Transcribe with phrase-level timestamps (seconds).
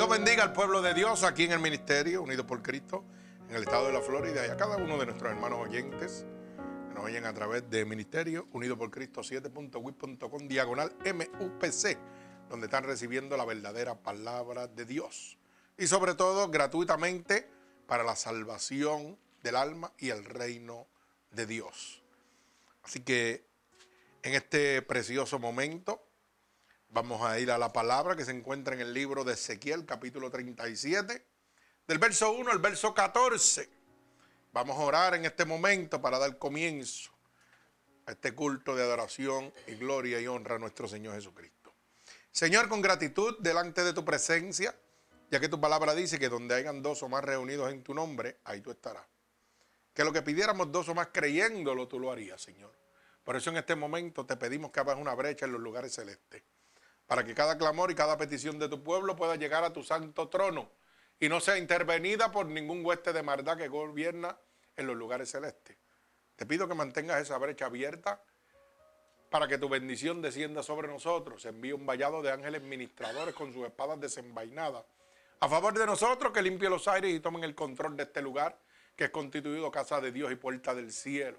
[0.00, 3.04] Dios bendiga al pueblo de Dios aquí en el ministerio, unido por Cristo,
[3.50, 6.24] en el estado de la Florida y a cada uno de nuestros hermanos oyentes
[6.88, 11.98] que nos oyen a través de Ministerio Unido por Cristo 7.wit.com diagonal MUPC,
[12.48, 15.36] donde están recibiendo la verdadera palabra de Dios.
[15.76, 17.46] Y sobre todo gratuitamente
[17.86, 20.86] para la salvación del alma y el reino
[21.30, 22.02] de Dios.
[22.84, 23.44] Así que
[24.22, 26.02] en este precioso momento
[26.90, 30.30] vamos a ir a la palabra que se encuentra en el libro de Ezequiel capítulo
[30.30, 31.24] 37,
[31.86, 33.68] del verso 1 al verso 14.
[34.52, 37.10] Vamos a orar en este momento para dar comienzo
[38.06, 41.72] a este culto de adoración y gloria y honra a nuestro Señor Jesucristo.
[42.32, 44.74] Señor, con gratitud delante de tu presencia,
[45.30, 48.38] ya que tu palabra dice que donde hayan dos o más reunidos en tu nombre,
[48.44, 49.06] ahí tú estarás.
[49.94, 52.72] Que lo que pidiéramos dos o más creyéndolo, tú lo harías, Señor.
[53.22, 56.42] Por eso en este momento te pedimos que hagas una brecha en los lugares celestes,
[57.10, 60.28] para que cada clamor y cada petición de tu pueblo pueda llegar a tu santo
[60.28, 60.70] trono
[61.18, 64.38] y no sea intervenida por ningún hueste de maldad que gobierna
[64.76, 65.76] en los lugares celestes.
[66.36, 68.22] Te pido que mantengas esa brecha abierta
[69.28, 71.44] para que tu bendición descienda sobre nosotros.
[71.46, 74.84] Envíe un vallado de ángeles ministradores con sus espadas desenvainadas
[75.40, 78.56] a favor de nosotros, que limpie los aires y tomen el control de este lugar
[78.94, 81.38] que es constituido casa de Dios y puerta del cielo.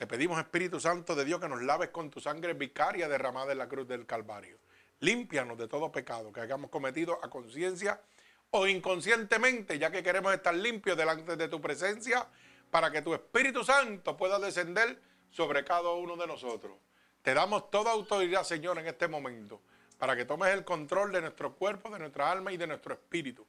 [0.00, 3.58] Te pedimos, Espíritu Santo de Dios, que nos laves con tu sangre vicaria derramada en
[3.58, 4.56] la cruz del Calvario.
[5.00, 8.00] Límpianos de todo pecado que hayamos cometido a conciencia
[8.48, 12.26] o inconscientemente, ya que queremos estar limpios delante de tu presencia,
[12.70, 16.78] para que tu Espíritu Santo pueda descender sobre cada uno de nosotros.
[17.20, 19.60] Te damos toda autoridad, Señor, en este momento,
[19.98, 23.46] para que tomes el control de nuestro cuerpo, de nuestra alma y de nuestro espíritu.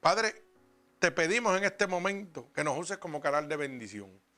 [0.00, 0.42] Padre,
[0.98, 4.31] te pedimos en este momento que nos uses como canal de bendición.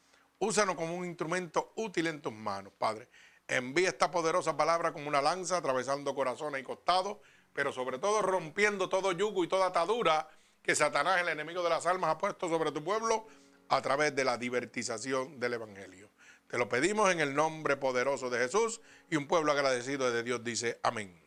[0.45, 3.09] Úsanos como un instrumento útil en tus manos, Padre.
[3.49, 7.17] Envía esta poderosa palabra como una lanza atravesando corazones y costados,
[7.55, 10.29] pero sobre todo rompiendo todo yugo y toda atadura
[10.63, 13.27] que Satanás, el enemigo de las almas, ha puesto sobre tu pueblo
[13.71, 16.11] a través de la divertización del Evangelio.
[16.51, 20.45] Te lo pedimos en el nombre poderoso de Jesús y un pueblo agradecido de Dios
[20.45, 21.19] dice amén.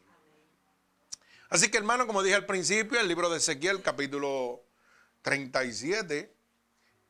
[1.49, 4.63] Así que hermano, como dije al principio, el libro de Ezequiel capítulo
[5.23, 6.36] 37,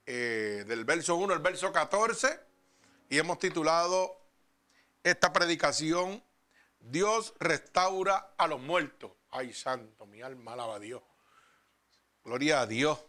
[0.07, 2.39] eh, del verso 1 al verso 14,
[3.09, 4.17] y hemos titulado
[5.03, 6.23] esta predicación,
[6.79, 9.11] Dios restaura a los muertos.
[9.29, 11.03] Ay, santo, mi alma alaba a Dios.
[12.23, 12.99] Gloria a Dios.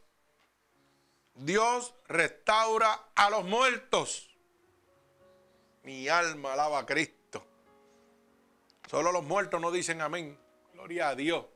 [1.34, 4.28] Dios restaura a los muertos.
[5.84, 7.46] Mi alma alaba a Cristo.
[8.90, 10.38] Solo los muertos no dicen amén.
[10.72, 11.46] Gloria a Dios.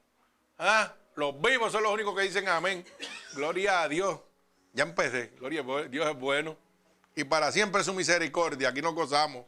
[0.58, 0.94] ¿Ah?
[1.16, 2.84] Los vivos son los únicos que dicen amén.
[3.34, 4.20] Gloria a Dios.
[4.72, 5.32] Ya empecé.
[5.38, 6.56] Gloria a Dios es bueno.
[7.14, 8.70] Y para siempre su misericordia.
[8.70, 9.46] Aquí nos gozamos.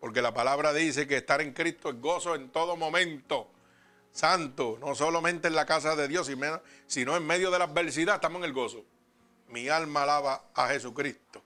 [0.00, 3.50] Porque la palabra dice que estar en Cristo es gozo en todo momento.
[4.12, 6.30] Santo, no solamente en la casa de Dios,
[6.86, 8.84] sino en medio de la adversidad estamos en el gozo.
[9.48, 11.42] Mi alma alaba a Jesucristo.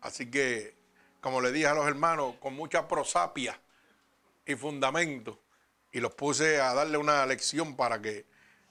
[0.00, 0.74] Así que,
[1.20, 3.60] como le dije a los hermanos, con mucha prosapia
[4.46, 5.38] y fundamento,
[5.92, 8.24] y los puse a darle una lección para que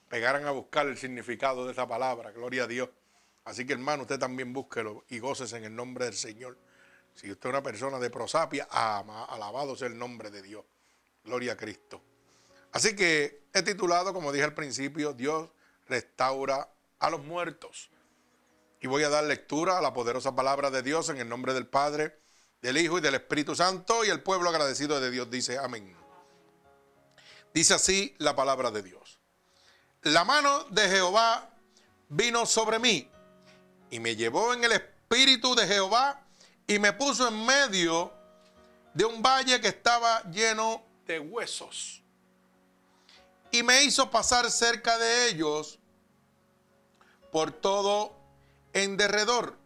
[0.08, 2.90] pegaran a buscar el significado de esa palabra, gloria a Dios.
[3.50, 6.58] Así que hermano, usted también búsquelo y gócese en el nombre del Señor.
[7.16, 10.64] Si usted es una persona de prosapia, alabado sea el nombre de Dios.
[11.24, 12.02] Gloria a Cristo.
[12.72, 15.50] Así que he titulado, como dije al principio, Dios
[15.88, 16.70] restaura
[17.00, 17.90] a los muertos.
[18.80, 21.68] Y voy a dar lectura a la poderosa palabra de Dios en el nombre del
[21.68, 22.20] Padre,
[22.62, 24.06] del Hijo y del Espíritu Santo.
[24.06, 25.96] Y el pueblo agradecido de Dios dice amén.
[27.54, 29.20] Dice así la palabra de Dios
[30.04, 31.50] la mano de Jehová
[32.08, 33.10] vino sobre mí
[33.92, 36.24] y me llevó en el espíritu de Jehová
[36.68, 38.14] y me puso en medio
[38.94, 42.04] de un valle que estaba lleno de huesos.
[43.52, 45.80] Y me hizo pasar cerca de ellos
[47.32, 48.16] por todo
[48.74, 49.58] en derredor.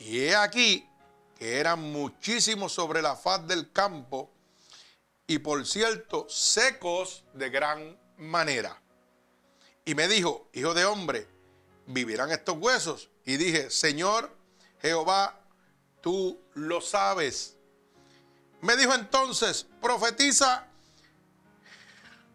[0.00, 0.86] Y he aquí
[1.38, 4.30] que eran muchísimos sobre la faz del campo
[5.26, 8.80] y por cierto secos de gran manera.
[9.86, 11.26] Y me dijo, hijo de hombre,
[11.86, 13.08] ¿vivirán estos huesos?
[13.30, 14.36] Y dije, Señor
[14.82, 15.38] Jehová,
[16.00, 17.54] tú lo sabes.
[18.60, 20.66] Me dijo entonces, profetiza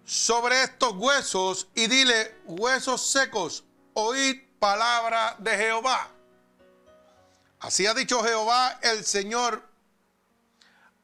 [0.05, 6.07] sobre estos huesos y dile, huesos secos, oíd palabra de Jehová.
[7.59, 9.67] Así ha dicho Jehová el Señor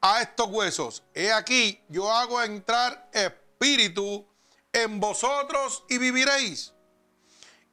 [0.00, 1.02] a estos huesos.
[1.12, 4.26] He aquí, yo hago entrar espíritu
[4.72, 6.72] en vosotros y viviréis.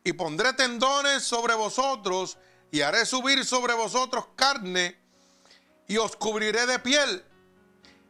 [0.10, 2.40] Y pondré tendones sobre vosotros
[2.72, 4.98] y haré subir sobre vosotros carne
[5.88, 7.24] y os cubriré de piel.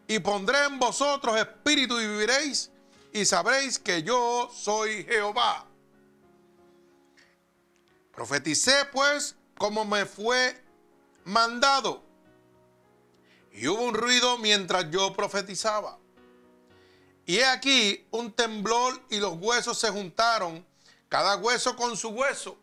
[0.07, 2.72] Y pondré en vosotros espíritu y viviréis
[3.12, 5.66] y sabréis que yo soy Jehová.
[8.13, 10.56] Profeticé pues como me fue
[11.25, 12.02] mandado.
[13.52, 16.00] Y hubo un ruido mientras yo profetizaba.
[17.25, 20.66] Y he aquí un temblor y los huesos se juntaron,
[21.09, 22.57] cada hueso con su hueso.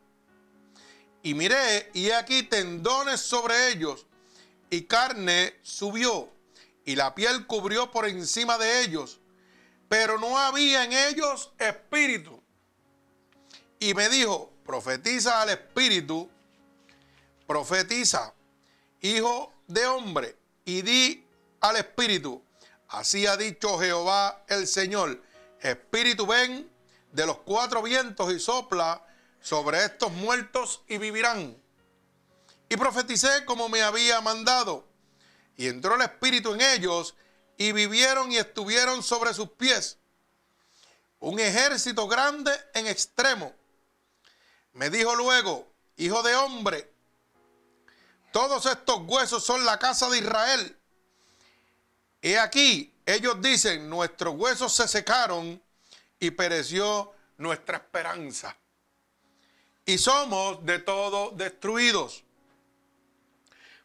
[1.23, 4.07] Y miré, y aquí tendones sobre ellos,
[4.71, 6.31] y carne subió,
[6.85, 9.19] y la piel cubrió por encima de ellos,
[9.89, 12.41] pero no había en ellos espíritu.
[13.81, 16.31] Y me dijo, profetiza al espíritu,
[17.47, 18.33] profetiza,
[19.01, 21.27] hijo de hombre, y di
[21.61, 22.41] al espíritu,
[22.89, 25.21] así ha dicho Jehová el Señor,
[25.61, 26.71] espíritu ven
[27.17, 29.03] de los cuatro vientos y sopla
[29.41, 31.57] sobre estos muertos y vivirán.
[32.69, 34.87] Y profeticé como me había mandado,
[35.57, 37.15] y entró el espíritu en ellos,
[37.57, 39.97] y vivieron y estuvieron sobre sus pies.
[41.19, 43.55] Un ejército grande en extremo.
[44.75, 46.93] Me dijo luego, hijo de hombre,
[48.31, 50.79] todos estos huesos son la casa de Israel.
[52.21, 55.63] He aquí, ellos dicen, nuestros huesos se secaron
[56.19, 58.57] y pereció nuestra esperanza.
[59.85, 62.25] Y somos de todo destruidos.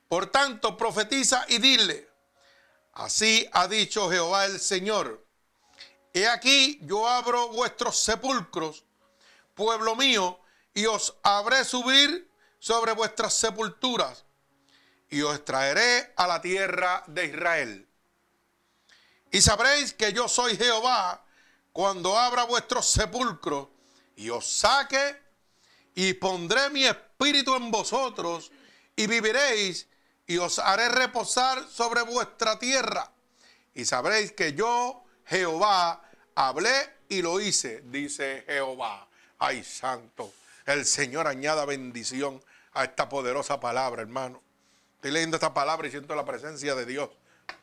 [0.07, 2.10] Por tanto, profetiza y dile,
[2.94, 5.25] así ha dicho Jehová el Señor.
[6.13, 8.83] He aquí, yo abro vuestros sepulcros,
[9.56, 10.39] pueblo mío,
[10.74, 12.30] y os haré subir
[12.60, 14.25] sobre vuestras sepulturas
[15.10, 17.88] y os traeré a la tierra de Israel.
[19.31, 21.24] Y sabréis que yo soy Jehová
[21.71, 23.68] cuando abra vuestros sepulcros
[24.15, 25.18] y os saque
[25.95, 28.51] y pondré mi espíritu en vosotros
[28.95, 29.88] y viviréis
[30.27, 33.12] y os haré reposar sobre vuestra tierra.
[33.73, 36.01] Y sabréis que yo, Jehová,
[36.35, 39.07] hablé y lo hice, dice Jehová.
[39.39, 40.31] Ay, santo,
[40.65, 42.41] el Señor añada bendición
[42.73, 44.41] a esta poderosa palabra, hermano.
[44.95, 47.09] Estoy leyendo esta palabra y siento la presencia de Dios.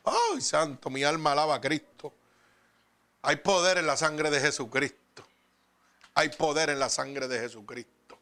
[0.03, 0.89] ¡Ay, santo!
[0.89, 2.13] Mi alma alaba a Cristo.
[3.21, 5.27] Hay poder en la sangre de Jesucristo.
[6.13, 8.19] Hay poder en la sangre de Jesucristo.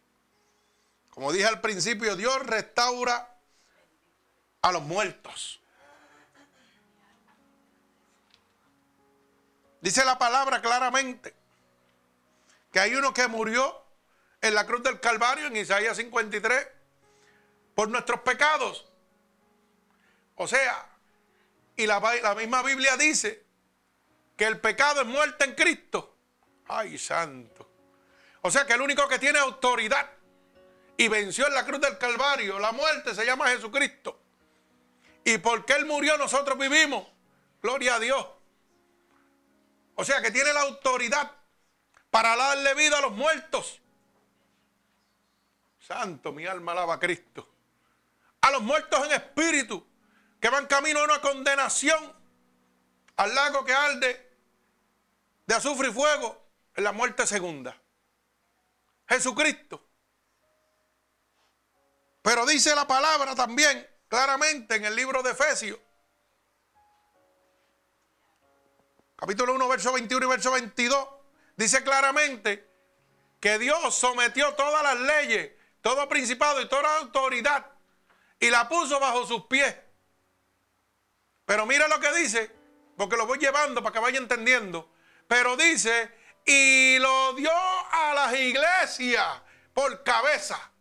[1.09, 3.35] Como dije al principio, Dios restaura
[4.61, 5.59] a los muertos.
[9.81, 11.33] Dice la palabra claramente
[12.71, 13.83] que hay uno que murió
[14.41, 16.67] en la cruz del Calvario en Isaías 53
[17.73, 18.85] por nuestros pecados.
[20.35, 20.87] O sea,
[21.75, 21.99] y la,
[22.35, 23.45] misma Biblia dice
[24.37, 26.15] que el pecado es muerte en Cristo.
[26.67, 27.69] Ay, santo.
[28.41, 30.09] O sea que el único que tiene autoridad
[30.95, 34.21] y venció en la cruz del Calvario la muerte se llama Jesucristo.
[35.23, 37.05] Y porque Él murió nosotros vivimos.
[37.61, 38.25] Gloria a Dios.
[39.95, 41.31] O sea que tiene la autoridad
[42.11, 43.81] para darle vida a los muertos.
[45.79, 47.49] Santo, mi alma alaba a Cristo.
[48.41, 49.85] A los muertos en espíritu
[50.39, 52.13] que van camino a una condenación
[53.15, 54.26] al lago que arde
[55.47, 57.75] de azufre y fuego en la muerte segunda.
[59.07, 59.83] Jesucristo.
[62.21, 65.79] Pero dice la palabra también claramente en el libro de Efesios,
[69.15, 71.07] capítulo 1, verso 21 y verso 22,
[71.55, 72.69] dice claramente
[73.39, 77.65] que Dios sometió todas las leyes, todo principado y toda autoridad
[78.39, 79.73] y la puso bajo sus pies
[81.47, 82.51] pero mira lo que dice,
[82.97, 84.91] porque lo voy llevando para que vaya entendiendo.
[85.27, 86.11] Pero dice,
[86.45, 89.41] y lo dio a las iglesias
[89.73, 90.71] por cabeza.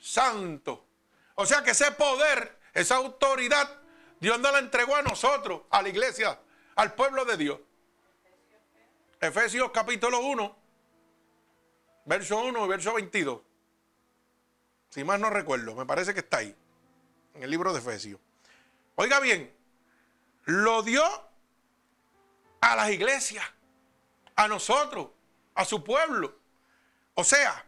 [0.00, 0.86] Santo.
[1.34, 3.80] O sea que ese poder, esa autoridad,
[4.20, 6.38] Dios no la entregó a nosotros, a la iglesia,
[6.76, 7.60] al pueblo de Dios.
[9.20, 10.56] Efesios capítulo 1,
[12.06, 13.40] verso 1 y verso 22.
[14.90, 16.54] Si más no recuerdo, me parece que está ahí,
[17.34, 18.20] en el libro de Efesios.
[18.96, 19.52] Oiga bien,
[20.44, 21.02] lo dio
[22.62, 23.44] a las iglesias,
[24.36, 25.08] a nosotros,
[25.54, 26.38] a su pueblo.
[27.14, 27.66] O sea,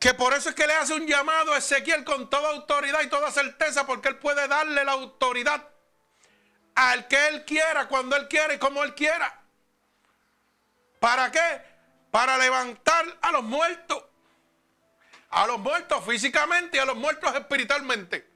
[0.00, 3.08] que por eso es que le hace un llamado a Ezequiel con toda autoridad y
[3.08, 5.68] toda certeza, porque él puede darle la autoridad
[6.74, 9.40] al que él quiera, cuando él quiera y como él quiera.
[10.98, 11.62] ¿Para qué?
[12.10, 14.02] Para levantar a los muertos.
[15.28, 18.26] A los muertos físicamente y a los muertos espiritualmente.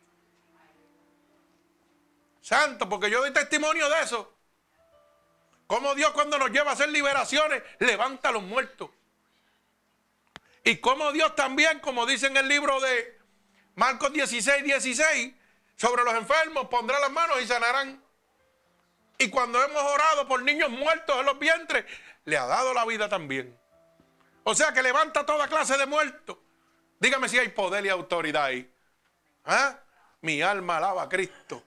[2.42, 4.36] Santo, porque yo doy testimonio de eso.
[5.66, 8.90] Cómo Dios cuando nos lleva a hacer liberaciones, levanta a los muertos.
[10.64, 13.18] Y cómo Dios también, como dice en el libro de
[13.76, 15.35] Marcos 16, 16,
[15.76, 18.02] sobre los enfermos pondrá las manos y sanarán.
[19.18, 21.85] Y cuando hemos orado por niños muertos en los vientres,
[22.25, 23.58] le ha dado la vida también.
[24.44, 26.38] O sea que levanta toda clase de muertos.
[26.99, 28.73] Dígame si hay poder y autoridad ahí.
[29.44, 29.78] ¿Ah?
[30.20, 31.62] Mi alma alaba a Cristo.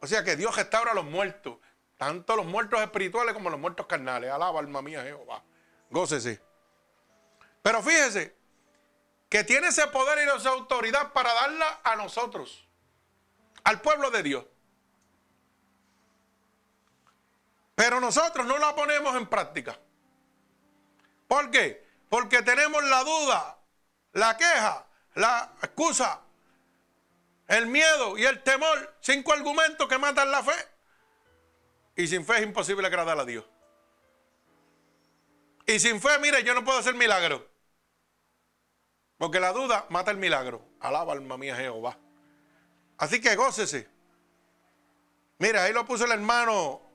[0.00, 1.58] O sea que Dios restaura a los muertos.
[2.02, 4.28] Tanto los muertos espirituales como los muertos carnales.
[4.28, 5.40] Alaba alma mía Jehová.
[5.88, 6.42] Gócese.
[7.62, 8.34] Pero fíjese
[9.28, 12.66] que tiene ese poder y esa autoridad para darla a nosotros.
[13.62, 14.44] Al pueblo de Dios.
[17.76, 19.78] Pero nosotros no la ponemos en práctica.
[21.28, 21.86] ¿Por qué?
[22.08, 23.58] Porque tenemos la duda,
[24.14, 26.20] la queja, la excusa,
[27.46, 28.96] el miedo y el temor.
[28.98, 30.71] Cinco argumentos que matan la fe.
[31.96, 33.44] Y sin fe es imposible agradar a Dios.
[35.66, 37.48] Y sin fe, mire, yo no puedo hacer milagro.
[39.18, 40.64] Porque la duda mata el milagro.
[40.80, 41.98] Alaba alma mía Jehová.
[42.98, 43.88] Así que gócese.
[45.38, 46.92] Mira, ahí lo puso el hermano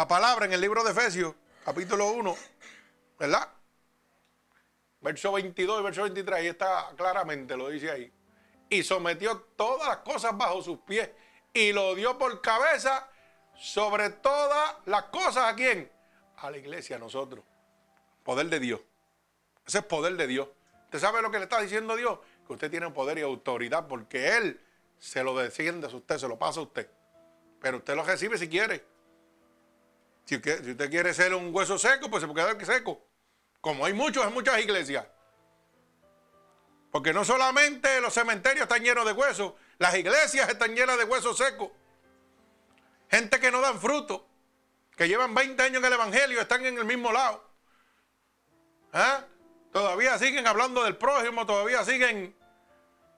[0.00, 2.36] la palabra en el libro de Efesios, capítulo 1,
[3.18, 3.48] ¿verdad?
[5.00, 8.12] Verso 22 y verso 23, ahí está claramente, lo dice ahí.
[8.68, 11.10] Y sometió todas las cosas bajo sus pies
[11.52, 13.08] y lo dio por cabeza
[13.54, 15.90] sobre todas las cosas a quién?
[16.36, 17.44] A la iglesia, a nosotros.
[18.22, 18.80] Poder de Dios.
[19.66, 20.48] Ese es poder de Dios.
[20.84, 22.18] ¿Usted sabe lo que le está diciendo Dios?
[22.46, 24.60] Que usted tiene poder y autoridad porque Él
[24.98, 26.90] se lo desciende a usted, se lo pasa a usted.
[27.60, 28.84] Pero usted lo recibe si quiere.
[30.24, 33.04] Si usted, quiere ser un hueso seco, pues se puede quedar seco.
[33.60, 35.06] Como hay muchos en muchas iglesias.
[36.90, 41.38] Porque no solamente los cementerios están llenos de huesos, las iglesias están llenas de huesos
[41.38, 41.70] secos.
[43.10, 44.28] Gente que no dan fruto,
[44.94, 47.42] que llevan 20 años en el Evangelio, están en el mismo lado.
[48.92, 49.24] ¿Ah?
[49.72, 52.36] Todavía siguen hablando del prójimo, todavía siguen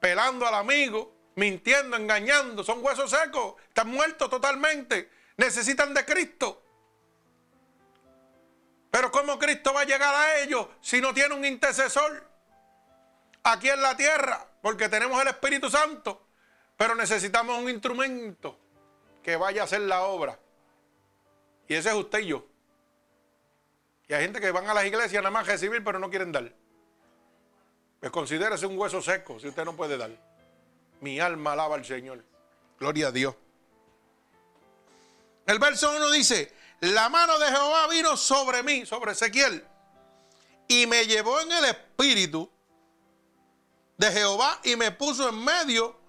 [0.00, 2.62] pelando al amigo, mintiendo, engañando.
[2.62, 5.10] Son huesos secos, están muertos totalmente.
[5.38, 6.62] Necesitan de Cristo.
[8.88, 12.24] Pero ¿cómo Cristo va a llegar a ellos si no tiene un intercesor
[13.42, 14.46] aquí en la tierra?
[14.62, 16.28] Porque tenemos el Espíritu Santo,
[16.82, 18.58] pero necesitamos un instrumento
[19.22, 20.36] que vaya a hacer la obra.
[21.68, 22.44] Y ese es usted y yo.
[24.08, 26.32] Y hay gente que van a las iglesias nada más a recibir, pero no quieren
[26.32, 26.52] dar.
[28.00, 30.10] Pues considérese un hueso seco si usted no puede dar.
[31.00, 32.24] Mi alma alaba al Señor.
[32.80, 33.36] Gloria a Dios.
[35.46, 39.64] El verso 1 dice, la mano de Jehová vino sobre mí, sobre Ezequiel,
[40.66, 42.50] y me llevó en el espíritu
[43.98, 46.01] de Jehová y me puso en medio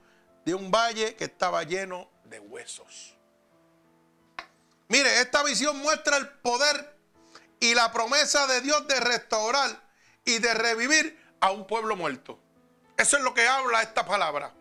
[0.45, 3.15] de un valle que estaba lleno de huesos.
[4.87, 6.95] Mire, esta visión muestra el poder
[7.59, 9.81] y la promesa de Dios de restaurar
[10.25, 12.39] y de revivir a un pueblo muerto.
[12.97, 14.53] Eso es lo que habla esta palabra.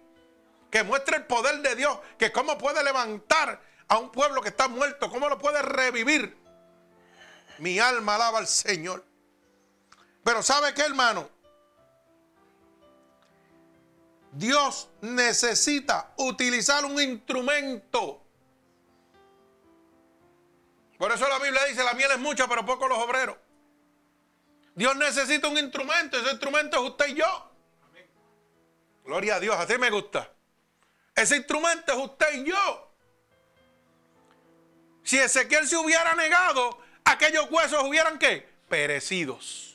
[0.71, 4.69] Que muestra el poder de Dios, que cómo puede levantar a un pueblo que está
[4.69, 5.11] muerto?
[5.11, 6.35] ¿Cómo lo puede revivir?
[7.59, 9.05] Mi alma alaba al Señor.
[10.25, 11.29] Pero ¿sabe qué, hermano?
[14.33, 18.23] Dios necesita utilizar un instrumento.
[20.99, 23.37] Por eso la Biblia dice, la miel es mucha, pero poco los obreros.
[24.75, 27.53] Dios necesita un instrumento, ese instrumento es usted y yo.
[29.05, 30.31] Gloria a Dios, así me gusta.
[31.15, 32.93] Ese instrumento es usted y yo.
[35.03, 38.49] Si Ezequiel se hubiera negado, aquellos huesos hubieran qué?
[38.69, 39.72] Perecidos.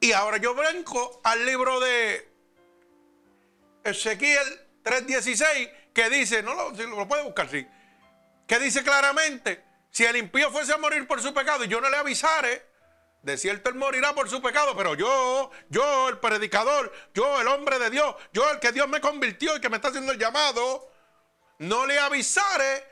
[0.00, 2.26] Y ahora yo brinco al libro de
[3.84, 4.46] Ezequiel
[4.82, 7.66] 3:16 que dice, no lo, lo puede buscar, sí,
[8.46, 11.90] que dice claramente, si el impío fuese a morir por su pecado y yo no
[11.90, 12.66] le avisare,
[13.22, 17.78] de cierto él morirá por su pecado, pero yo, yo el predicador, yo el hombre
[17.78, 20.90] de Dios, yo el que Dios me convirtió y que me está haciendo el llamado,
[21.58, 22.86] no le avisare,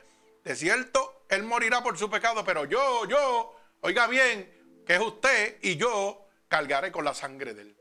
[0.44, 5.58] de cierto, él morirá por su pecado, pero yo, yo, oiga bien, que es usted
[5.62, 7.76] y yo cargaré con la sangre de él.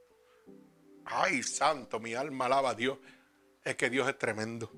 [1.05, 2.97] Ay, santo, mi alma alaba a Dios.
[3.63, 4.71] Es que Dios es tremendo.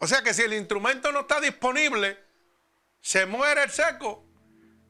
[0.00, 2.18] O sea que si el instrumento no está disponible,
[3.00, 4.24] se muere el seco.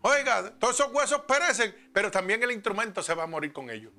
[0.02, 3.92] Oiga, todos esos huesos perecen, pero también el instrumento se va a morir con ellos.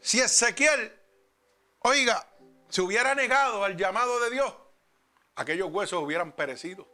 [0.00, 0.92] Si Ezequiel,
[1.78, 2.28] oiga,
[2.68, 4.52] se hubiera negado al llamado de Dios,
[5.36, 6.91] aquellos huesos hubieran perecido.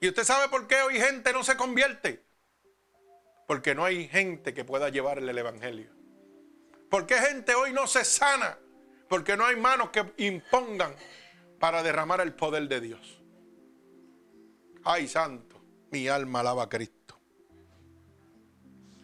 [0.00, 2.24] ¿Y usted sabe por qué hoy gente no se convierte?
[3.46, 5.90] Porque no hay gente que pueda llevarle el Evangelio.
[6.88, 8.58] ¿Por qué gente hoy no se sana?
[9.08, 10.94] Porque no hay manos que impongan
[11.58, 13.20] para derramar el poder de Dios.
[14.84, 17.20] Ay, santo, mi alma alaba a Cristo.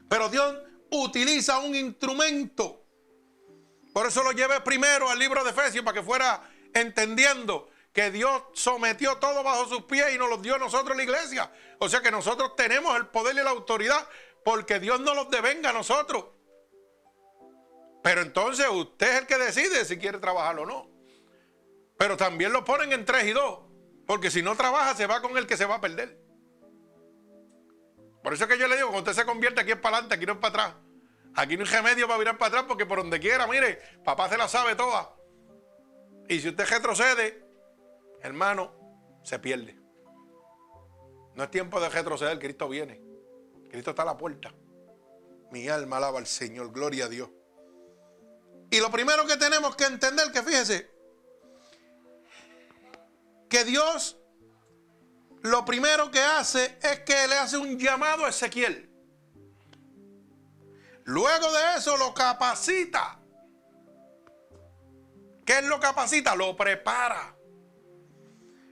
[0.08, 2.84] Pero Dios utiliza un instrumento
[3.92, 8.42] Por eso lo llevé primero al libro de Efesios para que fuera entendiendo que Dios
[8.52, 11.50] sometió todo bajo sus pies y nos los dio a nosotros la iglesia.
[11.78, 14.06] O sea que nosotros tenemos el poder y la autoridad
[14.44, 16.26] porque Dios no los devenga a nosotros.
[18.02, 20.90] Pero entonces usted es el que decide si quiere trabajar o no.
[21.96, 23.60] Pero también lo ponen en 3 y 2.
[24.06, 26.20] Porque si no trabaja, se va con el que se va a perder.
[28.22, 30.16] Por eso es que yo le digo, cuando usted se convierte aquí es para adelante,
[30.16, 30.82] aquí no es para atrás.
[31.34, 34.36] Aquí no hay remedio para virar para atrás porque por donde quiera, mire, papá se
[34.36, 35.16] la sabe toda.
[36.28, 37.45] Y si usted retrocede,
[38.22, 38.72] hermano,
[39.22, 39.78] se pierde.
[41.34, 43.00] No es tiempo de retroceder, Cristo viene.
[43.70, 44.54] Cristo está a la puerta.
[45.50, 47.28] Mi alma alaba al Señor, gloria a Dios.
[48.70, 50.90] Y lo primero que tenemos que entender, que fíjese,
[53.48, 54.18] que Dios
[55.42, 58.90] lo primero que hace es que le hace un llamado a Ezequiel.
[61.04, 63.20] Luego de eso lo capacita.
[65.44, 66.34] ¿Qué es lo capacita?
[66.34, 67.35] Lo prepara.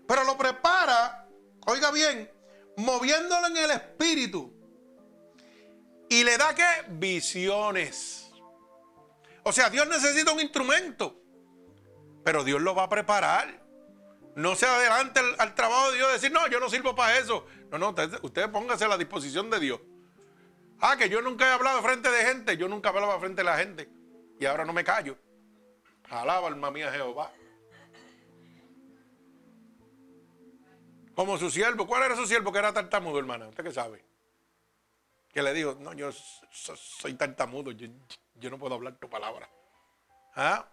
[0.07, 1.27] Pero lo prepara,
[1.67, 2.31] oiga bien,
[2.77, 4.53] moviéndolo en el espíritu.
[6.09, 8.31] Y le da que visiones.
[9.43, 11.21] O sea, Dios necesita un instrumento.
[12.25, 13.63] Pero Dios lo va a preparar.
[14.37, 17.47] No se adelante al, trabajo de Dios decir, no, yo no sirvo para eso.
[17.71, 19.81] No, no, usted, póngase a la disposición de Dios.
[20.81, 22.57] Ah, que yo nunca he hablado frente de gente.
[22.57, 23.89] Yo nunca hablaba frente de la gente.
[24.41, 25.17] Y ahora no me callo.
[26.11, 27.33] Alaba alma mía Jehová.
[31.15, 31.87] Como su siervo.
[31.87, 33.49] ¿Cuál era su siervo que era tartamudo, hermana?
[33.49, 34.05] ¿Usted qué sabe?
[35.33, 37.73] Que le dijo, no, yo soy tartamudo.
[37.73, 37.89] Yo,
[38.35, 39.49] yo no puedo hablar tu palabra.
[40.35, 40.69] ¿Ah?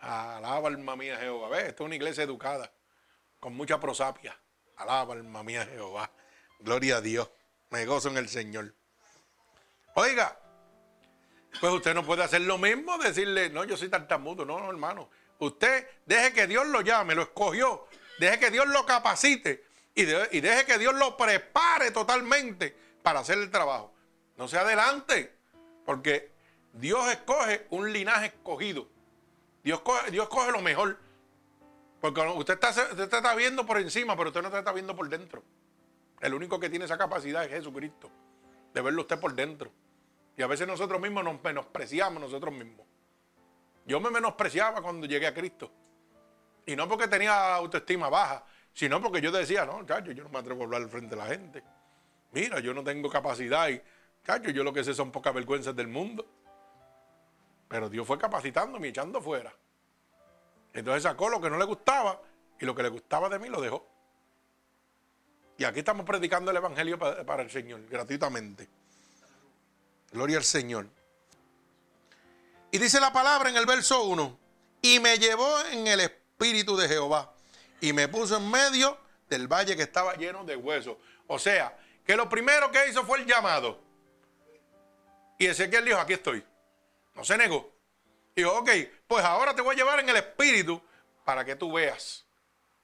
[0.00, 1.48] Alaba alma mía Jehová.
[1.48, 2.72] Ve, esta es una iglesia educada,
[3.38, 4.36] con mucha prosapia.
[4.76, 6.10] Alaba alma mía Jehová.
[6.58, 7.30] Gloria a Dios.
[7.70, 8.74] Me gozo en el Señor.
[9.94, 10.38] Oiga,
[11.60, 14.44] pues usted no puede hacer lo mismo, decirle, no, yo soy tartamudo.
[14.44, 15.08] No, no, hermano.
[15.38, 17.86] Usted deje que Dios lo llame, lo escogió.
[18.22, 19.64] Deje que Dios lo capacite
[19.96, 23.92] y, deje que Dios lo prepare totalmente para hacer el trabajo.
[24.36, 25.34] No se adelante,
[25.84, 26.30] porque
[26.72, 28.86] Dios escoge un linaje escogido.
[29.64, 30.98] Dios coge, Dios coge lo mejor.
[32.00, 35.42] Porque usted está, está viendo por encima, pero usted no está viendo por dentro.
[36.20, 38.08] El único que tiene esa capacidad es Jesucristo.
[38.72, 39.72] De verlo usted por dentro.
[40.36, 42.86] Y a veces nosotros mismos nos menospreciamos nosotros mismos.
[43.84, 45.72] Yo me menospreciaba cuando llegué a Cristo.
[46.66, 50.38] Y no porque tenía autoestima baja, sino porque yo decía, no, chacho, yo no me
[50.38, 51.62] atrevo a hablar frente de la gente.
[52.32, 53.80] Mira, yo no tengo capacidad y,
[54.24, 56.26] chacho, yo lo que sé son pocas vergüenzas del mundo.
[57.68, 59.52] Pero Dios fue capacitándome y echando fuera.
[60.72, 62.20] Entonces sacó lo que no le gustaba
[62.58, 63.86] y lo que le gustaba de mí lo dejó.
[65.58, 68.68] Y aquí estamos predicando el Evangelio para, el Señor, gratuitamente.
[70.10, 70.86] Gloria al Señor.
[72.70, 74.38] Y dice la palabra en el verso 1,
[74.80, 77.32] y me llevó en el espíritu de Jehová
[77.80, 80.96] y me puso en medio del valle que estaba lleno de huesos.
[81.28, 83.80] O sea, que lo primero que hizo fue el llamado.
[85.38, 86.44] Y Ezequiel dijo, aquí estoy.
[87.14, 87.72] No se negó.
[88.34, 88.70] Dijo, ok,
[89.06, 90.82] pues ahora te voy a llevar en el espíritu
[91.24, 92.24] para que tú veas.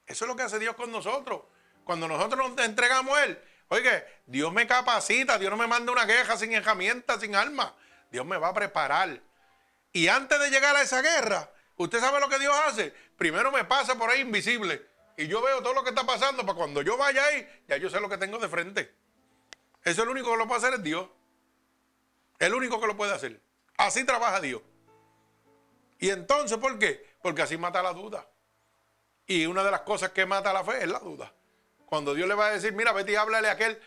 [0.05, 1.41] Eso es lo que hace Dios con nosotros.
[1.83, 6.07] Cuando nosotros nos entregamos a Él, oye, Dios me capacita, Dios no me manda una
[6.07, 7.75] queja sin herramientas, sin alma.
[8.09, 9.19] Dios me va a preparar.
[9.91, 12.93] Y antes de llegar a esa guerra, ¿usted sabe lo que Dios hace?
[13.17, 14.85] Primero me pasa por ahí invisible.
[15.17, 17.89] Y yo veo todo lo que está pasando para cuando yo vaya ahí, ya yo
[17.89, 18.95] sé lo que tengo de frente.
[19.83, 21.07] Eso es lo único que lo puede hacer es Dios.
[22.37, 23.41] El único que lo puede hacer.
[23.77, 24.61] Así trabaja Dios.
[25.99, 27.05] Y entonces, ¿por qué?
[27.21, 28.29] Porque así mata la duda.
[29.25, 31.33] Y una de las cosas que mata la fe es la duda.
[31.85, 33.81] Cuando Dios le va a decir, mira, vete y háblale a aquel.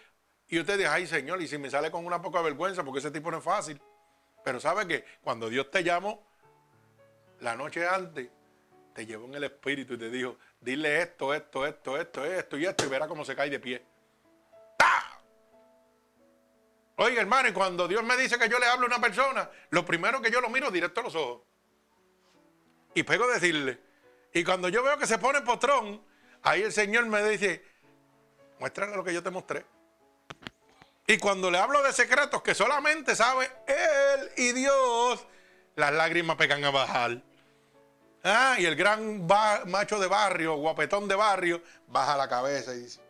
[0.48, 3.10] Y usted dice, ay Señor, y si me sale con una poca vergüenza, porque ese
[3.10, 3.80] tipo no es fácil.
[4.44, 6.26] Pero sabe que cuando Dios te llamó,
[7.42, 8.28] la noche antes,
[8.94, 12.64] te llevó en el espíritu y te dijo, dile esto, esto, esto, esto, esto y
[12.64, 13.84] esto, y verá cómo se cae de pie.
[16.96, 19.84] Oiga, hermano, y cuando Dios me dice que yo le hablo a una persona, lo
[19.84, 21.42] primero que yo lo miro directo a los ojos.
[22.94, 23.80] Y pego a decirle.
[24.32, 26.00] Y cuando yo veo que se pone potrón,
[26.42, 27.64] ahí el Señor me dice,
[28.60, 29.66] muéstrale lo que yo te mostré.
[31.08, 35.26] Y cuando le hablo de secretos que solamente sabe Él y Dios,
[35.74, 37.22] las lágrimas pegan a bajar.
[38.24, 39.26] Ah, y el gran
[39.66, 43.00] macho de barrio, guapetón de barrio, baja la cabeza y dice,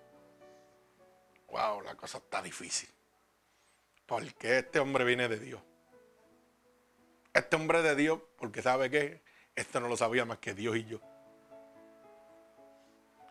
[1.48, 2.88] wow, la cosa está difícil.
[4.06, 5.60] Porque este hombre viene de Dios.
[7.32, 9.22] Este hombre de Dios, porque sabe que
[9.54, 11.00] esto no lo sabía más que Dios y yo.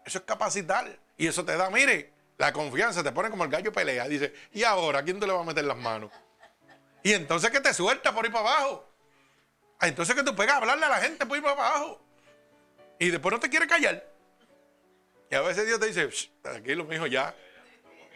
[0.05, 0.99] Eso es capacitar.
[1.17, 4.07] Y eso te da, mire, la confianza, te pone como el gallo pelea.
[4.07, 6.11] Dice, ¿y ahora quién te le va a meter las manos?
[7.03, 8.90] Y entonces que te suelta por ir para abajo.
[9.81, 11.99] Ah, entonces que tú a hablarle a la gente por ir para abajo.
[12.99, 14.07] Y después no te quiere callar.
[15.31, 16.07] Y a veces Dios te dice,
[16.43, 17.35] tranquilo, mi hijo, ya.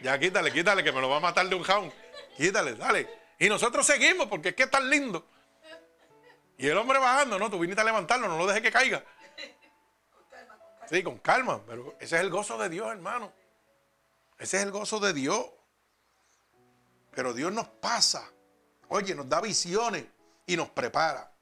[0.00, 1.92] Ya quítale, quítale, que me lo va a matar de un jaun.
[2.36, 3.10] Quítale, dale.
[3.40, 5.26] Y nosotros seguimos porque es que es tan lindo.
[6.56, 9.04] Y el hombre bajando, no, tú viniste a levantarlo, no lo dejes que caiga.
[10.88, 13.32] Sí, con calma, pero ese es el gozo de Dios, hermano.
[14.38, 15.46] Ese es el gozo de Dios.
[17.10, 18.30] Pero Dios nos pasa,
[18.86, 20.04] oye, nos da visiones
[20.46, 21.32] y nos prepara.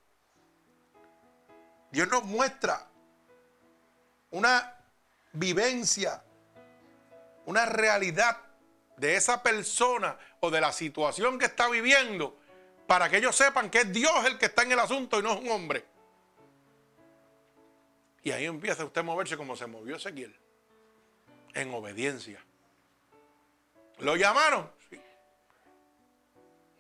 [1.95, 2.89] Dios nos muestra
[4.33, 4.77] una
[5.33, 6.25] vivencia,
[7.47, 8.37] una realidad
[8.97, 12.37] de esa persona o de la situación que está viviendo
[12.89, 15.35] para que ellos sepan que es Dios el que está en el asunto y no
[15.35, 15.85] es un hombre.
[18.25, 20.37] Y ahí empieza usted a moverse como se movió Ezequiel,
[21.53, 22.45] en obediencia.
[24.01, 24.69] ¿Lo llamaron?
[24.91, 25.01] Sí.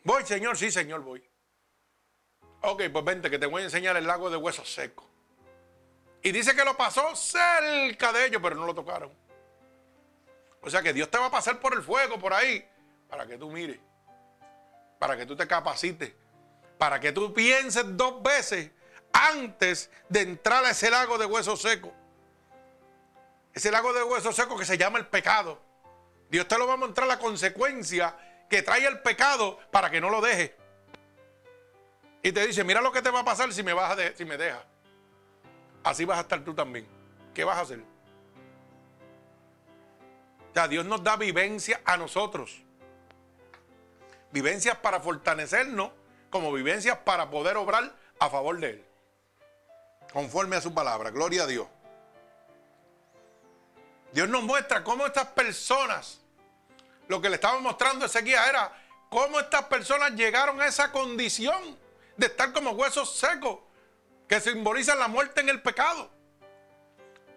[0.02, 1.24] Voy, Señor, sí, Señor, voy.
[2.66, 5.04] Ok, pues vente, que te voy a enseñar el lago de huesos secos.
[6.22, 9.12] Y dice que lo pasó cerca de ellos, pero no lo tocaron.
[10.62, 12.66] O sea que Dios te va a pasar por el fuego, por ahí,
[13.10, 13.78] para que tú mires,
[14.98, 16.14] para que tú te capacites,
[16.78, 18.70] para que tú pienses dos veces
[19.12, 21.92] antes de entrar a ese lago de huesos secos.
[23.52, 25.60] Ese lago de huesos secos que se llama el pecado.
[26.30, 28.16] Dios te lo va a mostrar la consecuencia
[28.48, 30.52] que trae el pecado para que no lo dejes.
[32.24, 34.64] Y te dice, mira lo que te va a pasar si me, a dejas.
[35.84, 36.88] Así vas a estar tú también.
[37.34, 37.80] ¿Qué vas a hacer?
[40.54, 42.62] Sea, Dios nos da vivencia a nosotros.
[44.32, 45.90] Vivencias para fortalecernos,
[46.30, 48.84] como vivencias para poder obrar a favor de Él
[50.14, 51.10] conforme a su palabra.
[51.10, 51.66] Gloria a Dios.
[54.12, 56.20] Dios nos muestra cómo estas personas,
[57.08, 58.72] lo que le estaba mostrando ese guía era
[59.10, 61.83] cómo estas personas llegaron a esa condición
[62.16, 63.58] de estar como huesos secos,
[64.28, 66.10] que simbolizan la muerte en el pecado.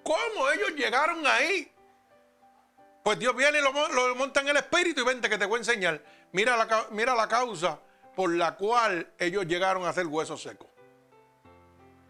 [0.04, 1.72] ¿Cómo ellos llegaron ahí?
[3.04, 3.72] Pues Dios viene y lo,
[4.16, 6.04] monta en el espíritu y vente que te voy a enseñar.
[6.32, 7.80] Mira la, mira la causa
[8.16, 10.68] por la cual ellos llegaron a ser huesos secos.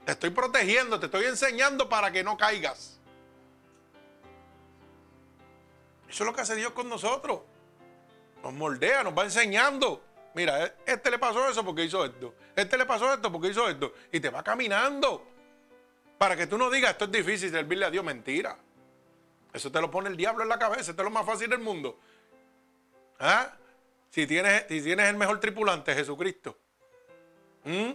[0.06, 3.00] Te estoy protegiendo, te estoy enseñando para que no caigas.
[6.10, 7.42] Eso es lo que hace Dios con nosotros.
[8.42, 10.02] Nos moldea, nos va enseñando.
[10.34, 12.34] Mira, e-, este le pasó eso porque hizo esto.
[12.56, 13.94] Este le pasó esto porque hizo esto.
[14.12, 15.26] Y te va caminando.
[16.18, 18.04] Para que tú no digas, esto es difícil servirle a Dios.
[18.04, 18.58] Mentira.
[19.54, 20.92] Eso te lo pone el diablo en la cabeza.
[20.92, 22.00] Esto es lo más fácil del mundo.
[23.20, 23.54] ¿Ah?
[24.10, 26.58] Si tienes, si tienes el mejor tripulante, Jesucristo.
[27.64, 27.92] ¿Mm?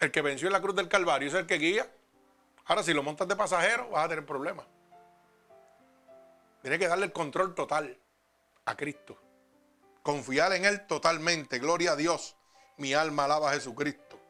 [0.00, 1.90] El que venció en la cruz del Calvario es el que guía.
[2.66, 4.66] Ahora, si lo montas de pasajero, vas a tener problemas.
[6.62, 7.96] Tienes que darle el control total
[8.64, 9.18] a Cristo.
[10.04, 11.58] Confiar en Él totalmente.
[11.58, 12.36] Gloria a Dios.
[12.76, 14.20] Mi alma alaba a Jesucristo.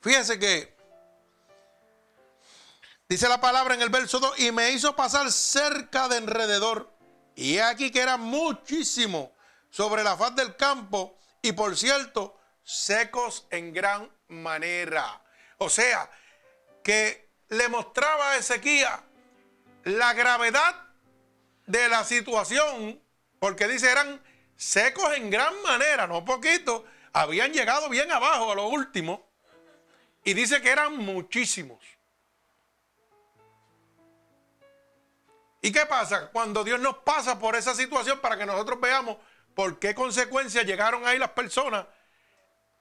[0.00, 0.76] Fíjense que
[3.08, 6.92] dice la palabra en el verso 2, y me hizo pasar cerca de alrededor.
[7.36, 9.32] Y aquí que era muchísimo
[9.70, 11.16] sobre la faz del campo.
[11.40, 15.22] Y por cierto, secos en gran manera.
[15.58, 16.10] O sea,
[16.82, 18.88] que le mostraba a Ezequiel
[19.84, 20.74] la gravedad
[21.66, 23.00] de la situación,
[23.40, 24.22] porque dice, eran
[24.54, 29.26] secos en gran manera, no poquito, habían llegado bien abajo a lo último,
[30.22, 31.82] y dice que eran muchísimos.
[35.62, 36.28] ¿Y qué pasa?
[36.30, 39.16] Cuando Dios nos pasa por esa situación para que nosotros veamos
[39.54, 41.86] por qué consecuencias llegaron ahí las personas,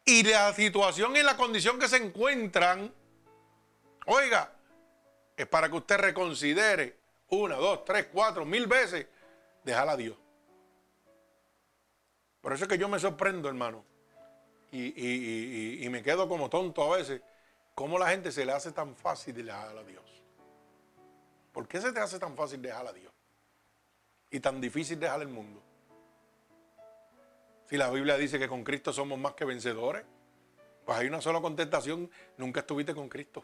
[0.04, 2.94] y la situación y la condición que se encuentran,
[4.08, 4.52] oiga,
[5.38, 6.98] es para que usted reconsidere
[7.30, 9.08] una, dos, tres, cuatro, mil veces
[9.64, 10.18] dejar a Dios.
[12.50, 13.86] Por eso es que yo me sorprendo, hermano,
[14.72, 17.22] y, me quedo como tonto a veces,
[17.76, 20.04] cómo la gente se le hace tan fácil dejar a Dios.
[21.52, 23.14] ¿Por qué se te hace tan fácil dejar a Dios?
[24.32, 25.62] Y tan difícil dejar el mundo.
[27.68, 30.04] Si la Biblia dice que con Cristo somos más que vencedores,
[30.86, 33.44] pues hay una sola contestación, nunca estuviste con Cristo.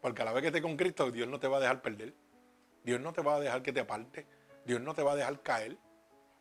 [0.00, 2.12] Porque a la vez que estés con Cristo, Dios no te va a dejar perder.
[2.82, 4.26] Dios no te va a dejar que te aparte.
[4.64, 5.78] Dios no te va a dejar caer.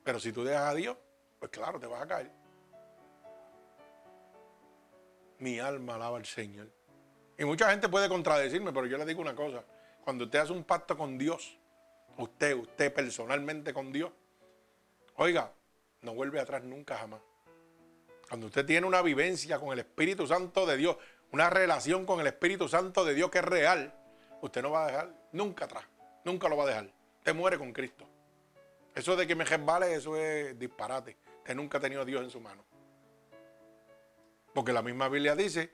[0.04, 0.98] Pero si tú dejas a Dios,
[1.40, 2.32] pues claro, te vas a caer.
[5.40, 6.70] Mi alma alaba al Señor.
[7.38, 9.64] Y mucha gente puede contradecirme, pero yo le digo una cosa.
[10.04, 11.58] Cuando usted hace un pacto con Dios,
[12.18, 14.12] usted, usted personalmente con Dios,
[15.16, 15.54] Oiga,
[16.02, 17.22] no vuelve atrás nunca jamás.
[18.28, 20.98] Cuando usted tiene una vivencia con el Espíritu Santo de Dios,
[21.32, 23.94] una relación con el Espíritu Santo de Dios que es real,
[24.42, 25.84] usted no va a dejar nunca atrás,
[26.24, 26.90] nunca lo va a dejar.
[27.20, 28.08] Usted muere con Cristo.
[28.96, 31.18] Eso de que me resbale, eso es disparate.
[31.40, 32.64] Usted nunca ha tenido a Dios en su mano.
[34.54, 35.72] Porque la misma Biblia dice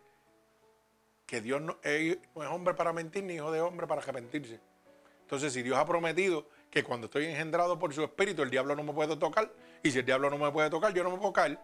[1.25, 4.60] que Dios no es hombre para mentir ni hijo de hombre para arrepentirse.
[5.21, 8.84] Entonces, si Dios ha prometido que cuando estoy engendrado por su espíritu, el diablo no
[8.84, 9.51] me puede tocar,
[9.84, 11.60] y si el diablo no me puede tocar, yo no me puedo caer,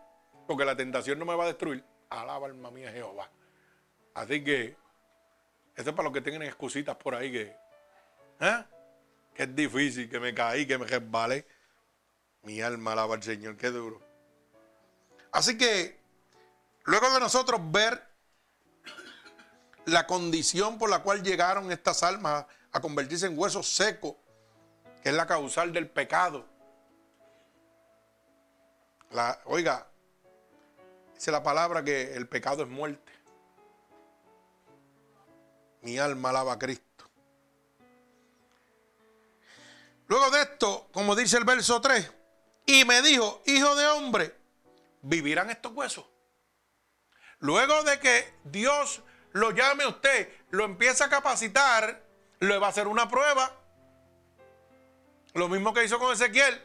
[0.45, 1.83] porque la tentación no me va a destruir.
[2.09, 3.27] Alaba alma mía Jehová.
[4.13, 4.77] Así que,
[5.75, 7.55] esto es para los que tienen excusitas por ahí que,
[8.39, 8.63] ¿eh?
[9.35, 11.45] Que es difícil, que me caí, que me resbalé.
[12.43, 14.01] Mi alma alaba al Señor, qué duro.
[15.31, 15.99] Así que,
[16.85, 18.01] luego de nosotros ver
[19.85, 24.15] la condición por la cual llegaron estas almas a convertirse en huesos secos,
[25.03, 26.45] que es la causal del pecado.
[29.45, 29.87] Oiga,
[31.13, 33.11] dice la palabra que el pecado es muerte.
[35.81, 36.84] Mi alma alaba a Cristo.
[40.07, 42.11] Luego de esto, como dice el verso 3,
[42.65, 44.35] y me dijo, hijo de hombre,
[45.01, 46.05] ¿vivirán estos huesos?
[47.39, 52.01] Luego de que Dios lo llame a usted, lo empieza a capacitar,
[52.39, 53.51] le va a hacer una prueba.
[55.33, 56.61] Lo mismo que hizo con Ezequiel.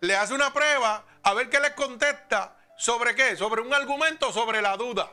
[0.00, 2.56] Le hace una prueba a ver qué les contesta.
[2.76, 3.36] ¿Sobre qué?
[3.36, 5.12] Sobre un argumento, sobre la duda.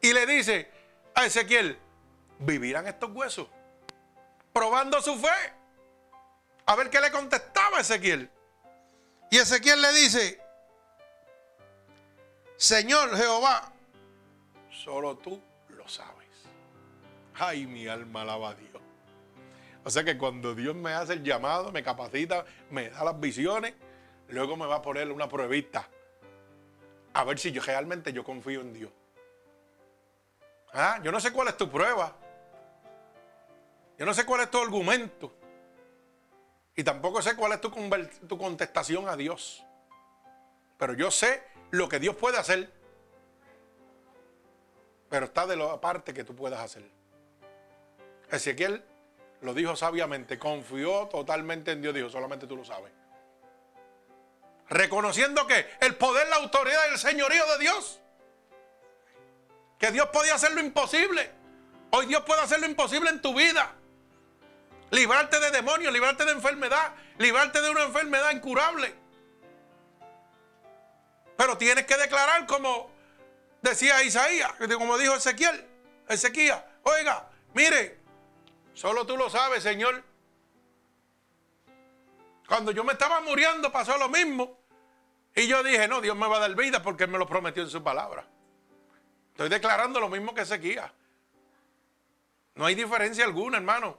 [0.00, 0.70] Y le dice
[1.14, 1.78] a Ezequiel,
[2.38, 3.48] ¿vivirán estos huesos?
[4.52, 5.55] Probando su fe.
[6.66, 8.28] A ver qué le contestaba Ezequiel.
[9.30, 10.40] Y Ezequiel le dice,
[12.56, 13.72] Señor Jehová,
[14.70, 16.26] solo tú lo sabes.
[17.34, 18.82] Ay, mi alma alaba a Dios.
[19.84, 23.74] O sea que cuando Dios me hace el llamado, me capacita, me da las visiones,
[24.28, 25.88] luego me va a poner una pruebita.
[27.12, 28.90] A ver si yo realmente yo confío en Dios.
[30.72, 32.12] Ah, yo no sé cuál es tu prueba.
[33.96, 35.32] Yo no sé cuál es tu argumento.
[36.76, 37.70] Y tampoco sé cuál es tu,
[38.28, 39.64] tu contestación a Dios.
[40.76, 42.70] Pero yo sé lo que Dios puede hacer.
[45.08, 46.84] Pero está de la parte que tú puedas hacer.
[48.30, 48.84] Ezequiel
[49.40, 52.92] lo dijo sabiamente, confió totalmente en Dios, dijo, solamente tú lo sabes.
[54.68, 58.00] Reconociendo que el poder, la autoridad y el señorío de Dios.
[59.78, 61.30] Que Dios podía hacer lo imposible.
[61.90, 63.74] Hoy Dios puede hacer lo imposible en tu vida
[64.90, 68.94] librarte de demonios, librarte de enfermedad, librarte de una enfermedad incurable.
[71.36, 72.90] Pero tienes que declarar como
[73.60, 75.66] decía Isaías, como dijo Ezequiel,
[76.08, 77.98] Ezequiel, oiga, mire,
[78.74, 80.02] solo tú lo sabes, Señor.
[82.48, 84.58] Cuando yo me estaba muriendo pasó lo mismo.
[85.34, 87.62] Y yo dije, no, Dios me va a dar vida porque Él me lo prometió
[87.62, 88.26] en su palabra.
[89.32, 90.80] Estoy declarando lo mismo que Ezequiel.
[92.54, 93.98] No hay diferencia alguna, hermano.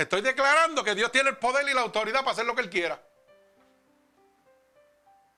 [0.00, 2.70] Estoy declarando que Dios tiene el poder y la autoridad para hacer lo que Él
[2.70, 2.98] quiera.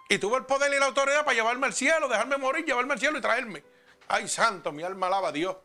[0.09, 3.01] Y tuvo el poder y la autoridad para llevarme al cielo, dejarme morir, llevarme al
[3.01, 3.64] cielo y traerme.
[4.07, 5.57] Ay, santo, mi alma alaba a Dios.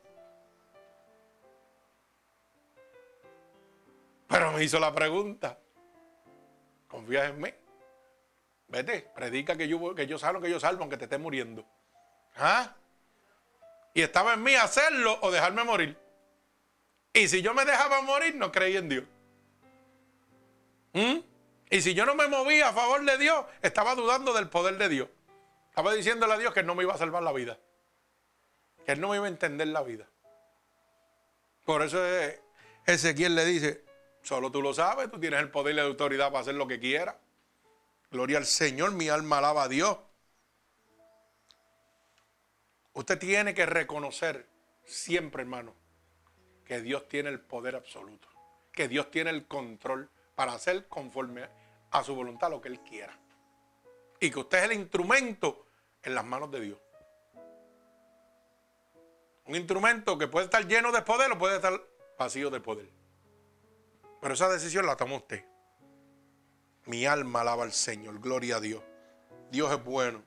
[4.27, 5.59] Pero me hizo la pregunta.
[6.87, 7.53] ¿Confías en mí?
[8.67, 11.63] Vete, predica que yo, que yo salvo, que yo salvo, aunque te esté muriendo.
[12.35, 12.73] ¿Ah?
[13.93, 16.06] Y estaba en mí hacerlo o dejarme morir.
[17.17, 19.03] Y si yo me dejaba morir, no creía en Dios.
[20.93, 21.17] ¿Mm?
[21.71, 24.87] Y si yo no me movía a favor de Dios, estaba dudando del poder de
[24.87, 25.09] Dios.
[25.69, 27.57] Estaba diciéndole a Dios que no me iba a salvar la vida.
[28.85, 30.07] Que Él no me iba a entender la vida.
[31.65, 31.99] Por eso
[32.85, 33.83] Ezequiel le dice,
[34.21, 36.79] solo tú lo sabes, tú tienes el poder y la autoridad para hacer lo que
[36.79, 37.15] quieras.
[38.11, 39.97] Gloria al Señor, mi alma alaba a Dios.
[42.93, 44.47] Usted tiene que reconocer
[44.85, 45.73] siempre, hermano,
[46.67, 48.27] que Dios tiene el poder absoluto,
[48.73, 51.47] que Dios tiene el control para hacer conforme
[51.91, 53.17] a su voluntad lo que Él quiera.
[54.19, 55.65] Y que usted es el instrumento
[56.03, 56.79] en las manos de Dios.
[59.45, 61.81] Un instrumento que puede estar lleno de poder o puede estar
[62.19, 62.89] vacío de poder.
[64.19, 65.45] Pero esa decisión la toma usted.
[66.83, 68.83] Mi alma alaba al Señor, gloria a Dios.
[69.51, 70.21] Dios es bueno.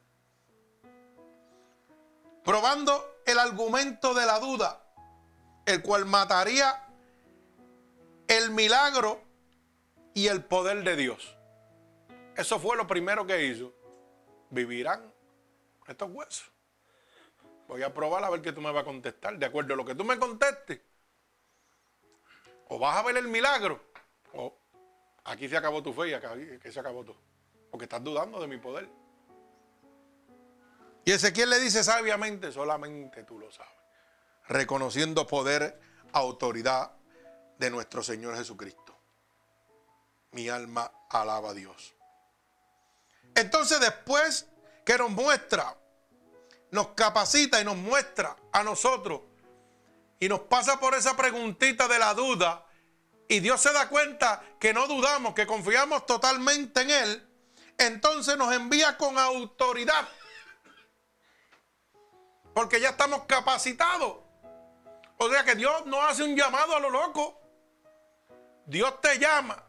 [2.42, 4.89] Probando el argumento de la duda
[5.66, 6.86] el cual mataría
[8.28, 9.22] el milagro
[10.14, 11.36] y el poder de Dios.
[12.36, 13.72] Eso fue lo primero que hizo.
[14.50, 15.12] Vivirán
[15.86, 16.50] estos huesos.
[17.68, 19.38] Voy a probar a ver qué tú me vas a contestar.
[19.38, 20.80] De acuerdo a lo que tú me contestes.
[22.68, 23.80] O vas a ver el milagro.
[24.32, 24.56] O
[25.24, 27.20] aquí se acabó tu fe y aquí se acabó todo.
[27.70, 28.88] Porque estás dudando de mi poder.
[31.04, 33.79] Y Ezequiel le dice sabiamente, solamente tú lo sabes
[34.48, 35.80] reconociendo poder,
[36.12, 36.92] autoridad
[37.58, 38.96] de nuestro Señor Jesucristo.
[40.32, 41.94] Mi alma alaba a Dios.
[43.34, 44.46] Entonces después
[44.84, 45.76] que nos muestra
[46.70, 49.22] nos capacita y nos muestra a nosotros
[50.18, 52.66] y nos pasa por esa preguntita de la duda
[53.28, 57.28] y Dios se da cuenta que no dudamos, que confiamos totalmente en Él,
[57.78, 60.08] entonces nos envía con autoridad.
[62.52, 64.16] Porque ya estamos capacitados.
[65.22, 67.38] O sea que Dios no hace un llamado a lo loco.
[68.64, 69.62] Dios te llama,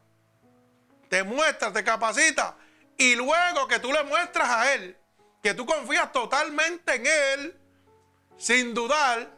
[1.09, 2.55] te muestra, te capacita.
[2.97, 4.97] Y luego que tú le muestras a Él,
[5.43, 7.59] que tú confías totalmente en Él,
[8.37, 9.29] sin dudar,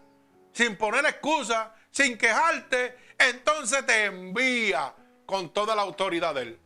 [0.51, 4.93] sin poner excusas, sin quejarte, entonces te envía
[5.25, 6.59] con toda la autoridad de Él.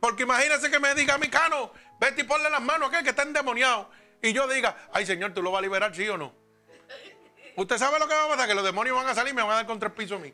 [0.00, 3.10] Porque imagínese que me diga mi cano, vete y ponle las manos a aquel que
[3.10, 3.90] está endemoniado.
[4.22, 6.39] Y yo diga, ay Señor, ¿tú lo vas a liberar, sí o no?
[7.56, 9.42] Usted sabe lo que va a pasar, que los demonios van a salir y me
[9.42, 10.32] van a dar contra el piso a mí.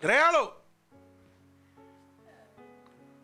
[0.00, 0.62] Créalo.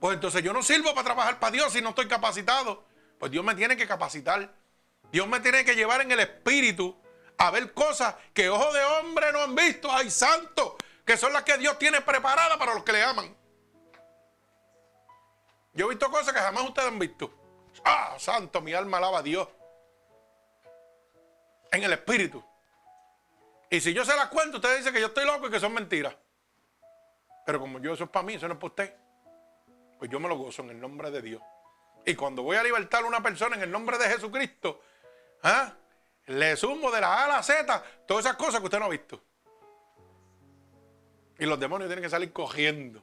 [0.01, 2.85] Pues entonces yo no sirvo para trabajar para Dios si no estoy capacitado.
[3.19, 4.55] Pues Dios me tiene que capacitar.
[5.11, 6.97] Dios me tiene que llevar en el espíritu
[7.37, 9.91] a ver cosas que ojos de hombre no han visto.
[9.91, 13.37] Ay, santo, que son las que Dios tiene preparadas para los que le aman.
[15.73, 17.33] Yo he visto cosas que jamás ustedes han visto.
[17.85, 19.49] Ah, santo, mi alma alaba a Dios.
[21.73, 22.45] En el espíritu.
[23.71, 25.75] Y si yo se las cuento, ustedes dicen que yo estoy loco y que son
[25.75, 26.17] mentiras.
[27.45, 28.95] Pero como yo, eso es para mí, eso no es para usted.
[29.99, 31.43] Pues yo me lo gozo en el nombre de Dios.
[32.07, 34.81] Y cuando voy a libertar a una persona en el nombre de Jesucristo,
[35.43, 35.75] ¿ah?
[36.27, 38.91] le sumo de la A a la Z todas esas cosas que usted no ha
[38.91, 39.23] visto.
[41.39, 43.03] Y los demonios tienen que salir cogiendo.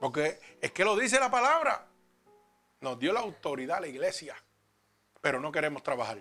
[0.00, 1.86] Porque es que lo dice la palabra.
[2.80, 4.36] Nos dio la autoridad a la iglesia,
[5.20, 6.18] pero no queremos trabajar.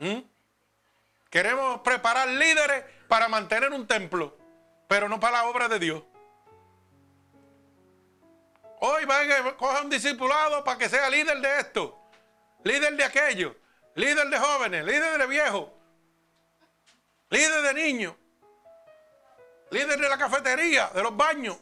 [0.00, 0.20] ¿Mm?
[1.28, 4.36] Queremos preparar líderes para mantener un templo,
[4.88, 6.02] pero no para la obra de Dios.
[8.80, 12.00] Hoy va a coger un discipulado para que sea líder de esto,
[12.64, 13.54] líder de aquello,
[13.94, 15.68] líder de jóvenes, líder de viejos,
[17.28, 18.14] líder de niños,
[19.70, 21.58] líder de la cafetería, de los baños.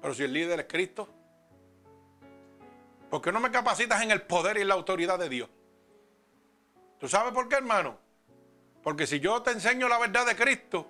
[0.00, 1.08] Pero si el líder es Cristo,
[3.12, 5.50] ¿por qué no me capacitas en el poder y la autoridad de Dios?
[6.98, 7.98] ¿Tú sabes por qué, hermano?
[8.82, 10.86] Porque si yo te enseño la verdad de Cristo,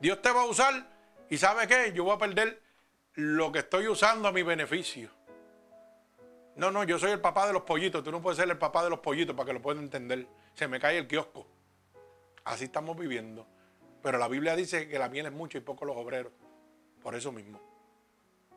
[0.00, 0.88] Dios te va a usar
[1.28, 1.92] y ¿sabe qué?
[1.92, 2.62] Yo voy a perder
[3.12, 5.10] lo que estoy usando a mi beneficio.
[6.56, 8.02] No, no, yo soy el papá de los pollitos.
[8.02, 10.26] Tú no puedes ser el papá de los pollitos para que lo puedan entender.
[10.54, 11.46] Se me cae el kiosco.
[12.44, 13.46] Así estamos viviendo.
[14.02, 16.32] Pero la Biblia dice que la miel es mucho y poco los obreros.
[17.02, 17.73] Por eso mismo.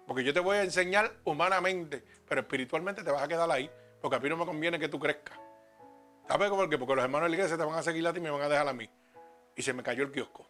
[0.08, 3.70] Porque yo te voy a enseñar humanamente, pero espiritualmente te vas a quedar ahí.
[4.02, 5.38] Porque a mí no me conviene que tú crezcas.
[6.28, 6.78] ¿Sabes por qué?
[6.78, 8.42] Porque los hermanos de la iglesia te van a seguir a ti y me van
[8.42, 8.90] a dejar a mí.
[9.56, 10.48] Y se me cayó el kiosco.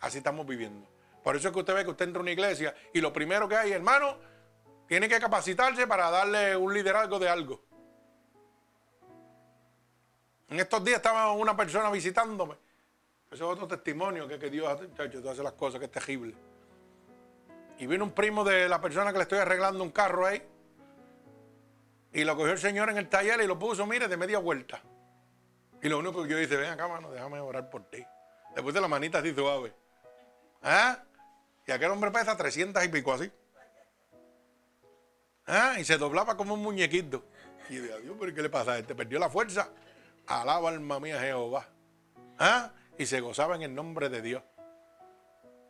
[0.00, 0.88] Así estamos viviendo.
[1.22, 3.48] Por eso es que usted ve que usted entra a una iglesia y lo primero
[3.48, 4.16] que hay, hermano,
[4.86, 7.60] tiene que capacitarse para darle un liderazgo de algo.
[10.48, 12.54] En estos días estaba una persona visitándome.
[13.30, 16.34] Eso es otro testimonio que, que Dios ha hace las cosas, que es terrible.
[17.78, 20.42] Y vino un primo de la persona que le estoy arreglando un carro ahí.
[22.12, 24.82] Y lo cogió el Señor en el taller y lo puso, mire, de media vuelta.
[25.80, 28.04] Y lo único que yo dije, ven acá, mano, déjame orar por ti.
[28.56, 29.72] Le puse la manita así suave.
[30.62, 30.98] ¿Ah?
[31.66, 33.30] Y aquel hombre pesa 300 y pico así.
[35.46, 35.76] ¿Ah?
[35.78, 37.24] Y se doblaba como un muñequito.
[37.68, 38.94] Y yo Dios, ¿pero qué le pasa a este?
[38.96, 39.68] Perdió la fuerza.
[40.26, 41.68] Alaba alma mía Jehová.
[42.38, 42.72] ¿Ah?
[42.98, 44.42] Y se gozaba en el nombre de Dios.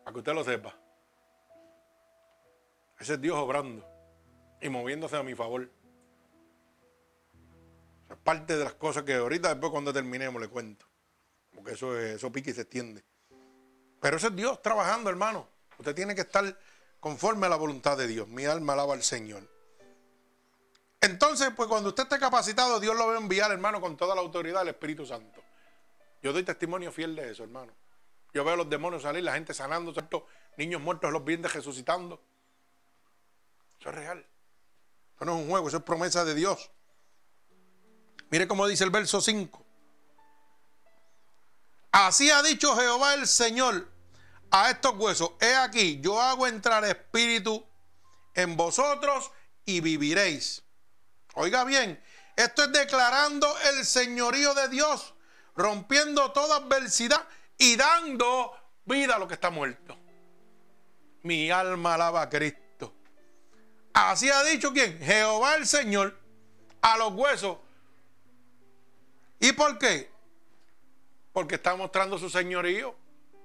[0.04, 0.74] Para que usted lo sepa.
[2.98, 3.86] Ese es Dios obrando
[4.60, 5.70] y moviéndose a mi favor.
[8.10, 10.86] Es parte de las cosas que ahorita después cuando terminemos le cuento.
[11.54, 13.04] Porque eso, eso pica y se extiende.
[14.00, 15.48] Pero ese es Dios trabajando, hermano.
[15.78, 16.58] Usted tiene que estar
[17.00, 18.28] conforme a la voluntad de Dios.
[18.28, 19.42] Mi alma alaba al Señor.
[21.00, 24.20] Entonces, pues cuando usted esté capacitado, Dios lo va a enviar, hermano, con toda la
[24.20, 25.40] autoridad del Espíritu Santo.
[26.22, 27.72] Yo doy testimonio fiel de eso, hermano.
[28.34, 30.26] Yo veo a los demonios salir, la gente sanando, ¿cierto?
[30.56, 32.20] Niños muertos los vientres resucitando.
[33.78, 34.26] Eso es real.
[35.14, 36.70] Eso no es un juego, eso es promesa de Dios.
[38.30, 39.64] Mire cómo dice el verso 5.
[41.92, 43.88] Así ha dicho Jehová el Señor
[44.50, 45.32] a estos huesos.
[45.40, 47.64] He aquí, yo hago entrar espíritu
[48.34, 49.30] en vosotros
[49.64, 50.62] y viviréis.
[51.34, 52.02] Oiga bien,
[52.36, 55.14] esto es declarando el señorío de Dios,
[55.56, 57.26] rompiendo toda adversidad
[57.56, 58.52] y dando
[58.84, 59.96] vida a lo que está muerto.
[61.22, 62.67] Mi alma alaba a Cristo.
[64.06, 64.96] Así ha dicho quién?
[65.00, 66.16] Jehová el Señor
[66.80, 67.58] a los huesos.
[69.40, 70.08] ¿Y por qué?
[71.32, 72.94] Porque está mostrando su señorío.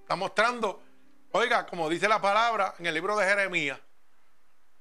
[0.01, 0.83] Está mostrando,
[1.31, 3.79] oiga, como dice la palabra en el libro de Jeremías,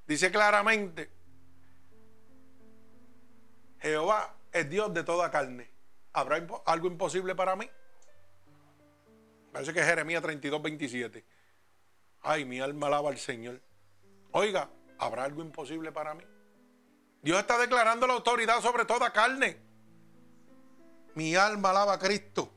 [0.07, 1.11] dice claramente,
[3.81, 5.70] Jehová es Dios de toda carne.
[6.12, 7.68] ¿Habrá algo imposible para mí?
[9.53, 11.25] Parece que es Jeremías 32, 27.
[12.20, 13.62] Ay, mi alma alaba al Señor.
[14.33, 14.68] Oiga,
[15.03, 16.25] ¿habrá algo imposible para mí?
[17.23, 19.61] Dios está declarando la autoridad sobre toda carne.
[21.15, 22.51] Mi alma alaba a Cristo.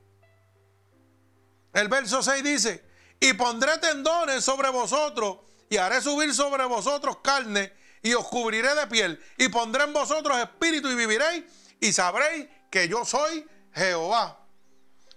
[1.74, 2.86] El verso 6 dice,
[3.20, 5.40] y pondré tendones sobre vosotros
[5.70, 10.38] y haré subir sobre vosotros carne y os cubriré de piel y pondré en vosotros
[10.38, 11.44] espíritu y viviréis
[11.80, 14.40] y sabréis que yo soy Jehová.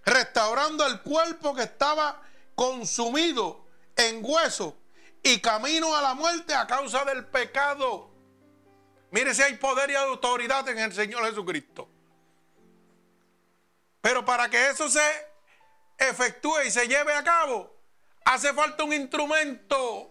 [0.04, 2.22] Restaurando el cuerpo que estaba
[2.54, 4.76] consumido en hueso
[5.22, 8.10] y camino a la muerte a causa del pecado.
[9.10, 11.88] Mire si hay poder y autoridad en el Señor Jesucristo.
[14.00, 15.02] Pero para que eso se
[15.98, 17.74] efectúe y se lleve a cabo,
[18.24, 20.10] hace falta un instrumento.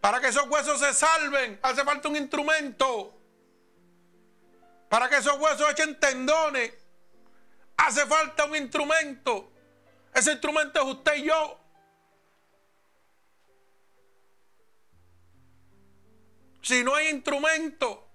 [0.00, 3.14] Para que esos huesos se salven, hace falta un instrumento.
[4.88, 6.72] Para que esos huesos echen tendones,
[7.76, 9.50] hace falta un instrumento.
[10.14, 11.60] Ese instrumento es usted y yo.
[16.62, 18.08] Si no hay instrumento,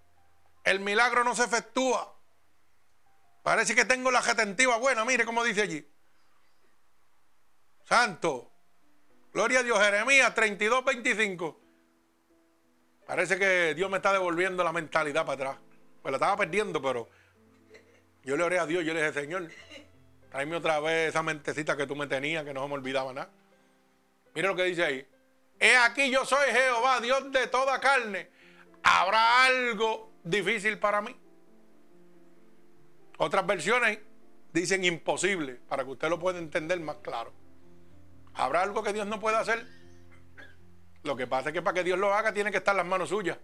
[0.63, 2.13] el milagro no se efectúa.
[3.41, 5.87] Parece que tengo la retentiva buena, mire cómo dice allí.
[7.85, 8.51] Santo.
[9.33, 11.61] Gloria a Dios, Jeremías 32, 25.
[13.05, 15.57] Parece que Dios me está devolviendo la mentalidad para atrás.
[16.01, 17.09] Pues la estaba perdiendo, pero
[18.23, 19.49] yo le oré a Dios, yo le dije, Señor,
[20.31, 23.29] tráeme otra vez esa mentecita que tú me tenías, que no me olvidaba nada.
[24.33, 25.07] Mire lo que dice ahí.
[25.59, 28.29] He aquí yo soy Jehová, Dios de toda carne.
[28.83, 31.15] ¿Habrá algo difícil para mí?
[33.17, 33.99] Otras versiones
[34.51, 37.33] dicen imposible, para que usted lo pueda entender más claro.
[38.33, 39.65] ¿Habrá algo que Dios no pueda hacer?
[41.03, 42.85] Lo que pasa es que para que Dios lo haga tiene que estar en las
[42.85, 43.37] manos suyas.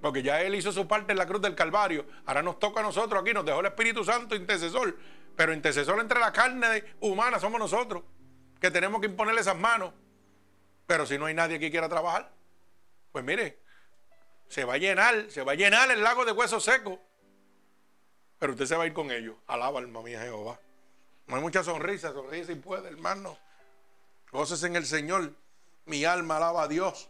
[0.00, 2.06] Porque ya Él hizo su parte en la cruz del Calvario.
[2.24, 4.96] Ahora nos toca a nosotros aquí, nos dejó el Espíritu Santo intercesor.
[5.36, 8.02] Pero intercesor entre la carne humana somos nosotros,
[8.60, 9.92] que tenemos que imponerle esas manos.
[10.90, 12.28] Pero si no hay nadie que quiera trabajar,
[13.12, 13.60] pues mire,
[14.48, 16.98] se va a llenar, se va a llenar el lago de huesos secos.
[18.40, 19.36] Pero usted se va a ir con ellos.
[19.46, 20.58] Alaba alma mía Jehová.
[21.28, 23.38] No hay mucha sonrisa, sonrisa si puede, hermano.
[24.32, 25.32] Voces en el Señor.
[25.84, 27.08] Mi alma alaba a Dios.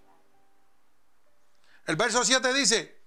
[1.87, 3.01] El verso 7 dice,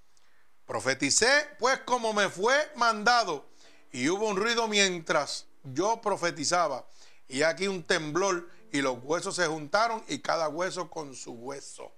[0.66, 3.46] profeticé pues como me fue mandado.
[3.92, 6.88] Y hubo un ruido mientras yo profetizaba.
[7.28, 11.96] Y aquí un temblor y los huesos se juntaron y cada hueso con su hueso.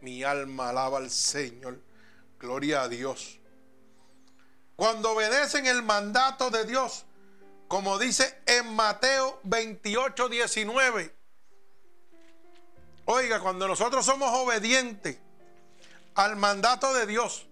[0.00, 1.80] Mi alma alaba al Señor.
[2.40, 3.38] Gloria a Dios.
[4.74, 7.06] Cuando obedecen el mandato de Dios,
[7.68, 11.14] como dice en Mateo 28, 19.
[13.04, 15.18] Oiga, cuando nosotros somos obedientes
[16.16, 17.46] al mandato de Dios,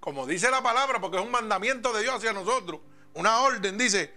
[0.00, 2.82] como dice la palabra, porque es un mandamiento de Dios hacia nosotros,
[3.14, 4.12] una orden, dice,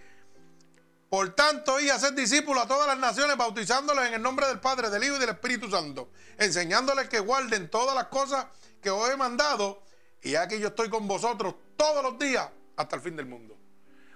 [1.14, 4.90] por tanto, y hacer discípulos a todas las naciones, bautizándoles en el nombre del Padre,
[4.90, 8.46] del Hijo y del Espíritu Santo, enseñándoles que guarden todas las cosas
[8.82, 9.80] que os he mandado,
[10.22, 13.56] y aquí yo estoy con vosotros todos los días hasta el fin del mundo.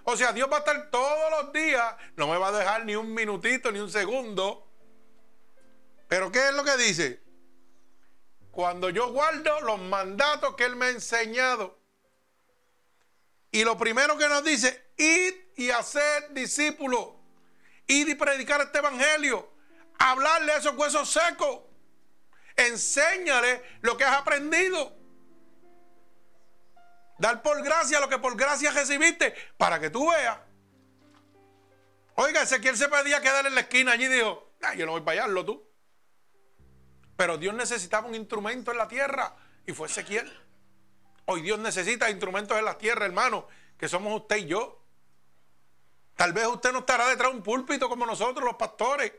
[0.02, 2.96] O sea, Dios va a estar todos los días, no me va a dejar ni
[2.96, 4.66] un minutito, ni un segundo.
[6.08, 7.22] Pero ¿qué es lo que dice?
[8.50, 11.78] Cuando yo guardo los mandatos que Él me ha enseñado.
[13.52, 17.08] Y lo primero que nos dice, id y hacer discípulos.
[17.88, 19.52] Id y predicar este evangelio.
[19.98, 21.62] Hablarle a esos huesos secos.
[22.56, 24.96] Enséñale lo que has aprendido.
[27.18, 30.38] Dar por gracia lo que por gracia recibiste para que tú veas.
[32.14, 35.24] Oiga, Ezequiel se pedía quedar en la esquina allí y dijo, yo no voy para
[35.24, 35.68] allá, tú.
[37.16, 39.34] Pero Dios necesitaba un instrumento en la tierra
[39.66, 40.32] y fue Ezequiel.
[41.24, 44.84] Hoy Dios necesita instrumentos en la tierra, hermano, que somos usted y yo.
[46.18, 49.12] Tal vez usted no estará detrás de un púlpito como nosotros, los pastores.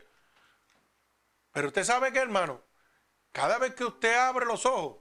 [1.50, 2.62] Pero usted sabe que, hermano,
[3.32, 4.98] cada vez que usted abre los ojos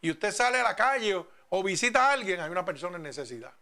[0.00, 3.52] y usted sale a la calle o visita a alguien, hay una persona en necesidad.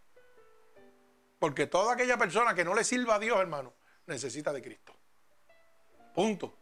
[1.37, 3.73] Porque toda aquella persona que no le sirva a Dios, hermano,
[4.05, 4.95] necesita de Cristo.
[6.15, 6.57] Punto.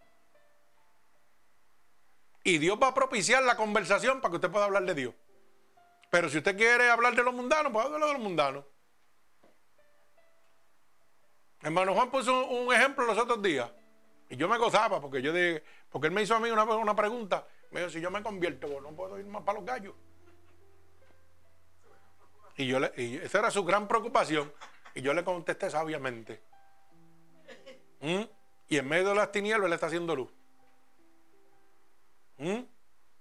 [2.43, 5.13] Y Dios va a propiciar la conversación para que usted pueda hablar de Dios.
[6.09, 8.65] Pero si usted quiere hablar de los mundanos, pues hablar de los mundanos.
[11.61, 13.69] Hermano Juan puso un ejemplo los otros días.
[14.29, 16.95] Y yo me gozaba porque yo dije, porque él me hizo a mí una, una
[16.95, 17.45] pregunta.
[17.71, 19.93] Me dijo, si yo me convierto, no puedo ir más para los gallos.
[22.57, 22.91] Y, yo le,
[23.23, 24.51] esa era su gran preocupación.
[24.95, 26.41] Y yo le contesté sabiamente.
[27.99, 28.21] ¿Mm?
[28.69, 30.29] Y en medio de las tinieblas le está haciendo luz.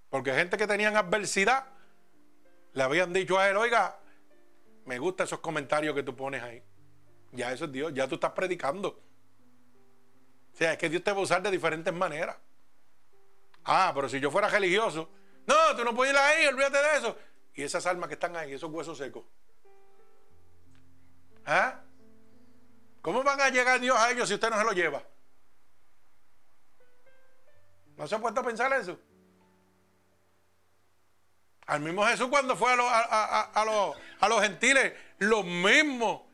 [0.09, 1.66] Porque gente que tenían adversidad
[2.72, 3.99] le habían dicho a él, oiga,
[4.86, 6.62] me gustan esos comentarios que tú pones ahí.
[7.33, 8.89] Ya eso es Dios, ya tú estás predicando.
[10.53, 12.37] O sea, es que Dios te va a usar de diferentes maneras.
[13.64, 15.09] Ah, pero si yo fuera religioso,
[15.47, 17.16] no, tú no puedes ir ahí, olvídate de eso.
[17.55, 19.24] Y esas almas que están ahí, esos huesos secos.
[21.47, 21.81] ¿Ah?
[23.03, 25.03] ¿Cómo van a llegar Dios a ellos si usted no se lo lleva?
[27.97, 28.99] ¿No se ha puesto a pensar eso?
[31.66, 36.30] Al mismo Jesús cuando fue a, los, a los gentiles, lo mismo.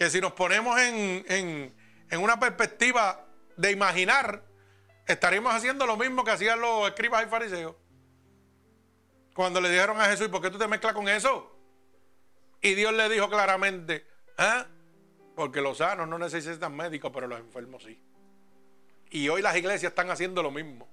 [0.00, 3.26] Que si nos ponemos en, en una perspectiva
[3.58, 4.42] de imaginar,
[5.06, 7.76] estaríamos haciendo lo mismo que hacían los escribas y fariseos.
[9.34, 11.54] Cuando le dijeron a Jesús, ¿por qué tú te mezclas con eso?
[12.62, 14.06] Y Dios le dijo claramente,
[14.38, 14.64] ¿eh?
[15.34, 18.02] porque los sanos no necesitan médicos, pero los enfermos sí.
[19.10, 20.88] Y hoy las iglesias están haciendo lo mismo.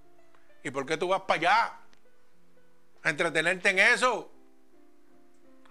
[0.66, 1.80] ¿Y por qué tú vas para allá?
[3.04, 4.30] A entretenerte en eso.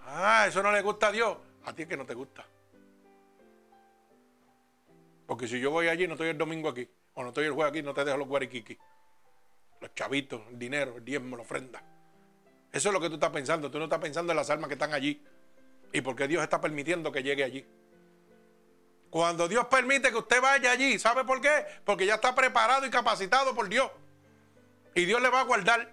[0.07, 1.37] Ah, eso no le gusta a Dios.
[1.67, 2.47] A ti es que no te gusta.
[5.27, 7.71] Porque si yo voy allí, no estoy el domingo aquí, o no estoy el jueves
[7.71, 8.79] aquí, no te dejo los guariquiqui.
[9.81, 11.83] Los chavitos, el dinero, el diezmo, la ofrenda.
[12.73, 13.71] Eso es lo que tú estás pensando.
[13.71, 15.23] Tú no estás pensando en las almas que están allí.
[15.93, 17.67] Y por qué Dios está permitiendo que llegue allí.
[19.11, 21.65] Cuando Dios permite que usted vaya allí, ¿sabe por qué?
[21.85, 23.91] Porque ya está preparado y capacitado por Dios.
[24.95, 25.93] Y Dios le va a guardar.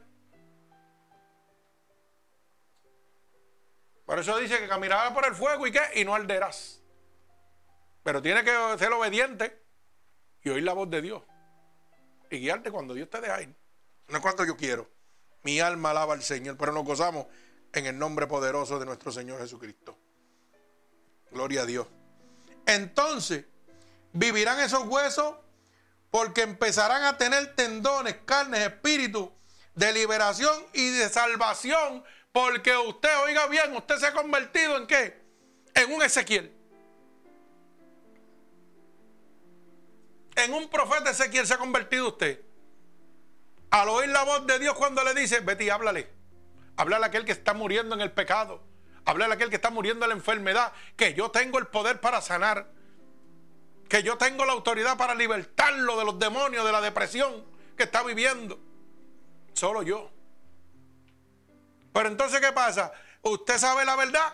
[4.05, 5.81] Por eso dice que caminarás por el fuego y qué?
[5.95, 6.82] Y no arderás.
[8.03, 9.63] Pero tiene que ser obediente
[10.43, 11.23] y oír la voz de Dios.
[12.29, 13.55] Y guiarte cuando Dios te deja ir.
[14.09, 14.89] No es cuando yo quiero.
[15.43, 17.27] Mi alma alaba al Señor, pero nos gozamos
[17.73, 19.97] en el nombre poderoso de nuestro Señor Jesucristo.
[21.31, 21.87] Gloria a Dios.
[22.65, 23.45] Entonces,
[24.13, 25.35] vivirán esos huesos
[26.11, 29.33] porque empezarán a tener tendones, carnes, espíritu
[29.75, 32.03] de liberación y de salvación.
[32.31, 35.21] Porque usted, oiga bien, usted se ha convertido en qué?
[35.73, 36.62] En un Ezequiel.
[40.35, 42.41] En un profeta Ezequiel se ha convertido usted.
[43.69, 46.09] Al oír la voz de Dios cuando le dice, Betty, háblale.
[46.77, 48.63] Háblale a aquel que está muriendo en el pecado.
[49.05, 50.73] Háblale a aquel que está muriendo en la enfermedad.
[50.95, 52.71] Que yo tengo el poder para sanar.
[53.89, 57.45] Que yo tengo la autoridad para libertarlo de los demonios, de la depresión
[57.77, 58.59] que está viviendo.
[59.53, 60.11] Solo yo.
[61.93, 62.91] Pero entonces, ¿qué pasa?
[63.21, 64.33] Usted sabe la verdad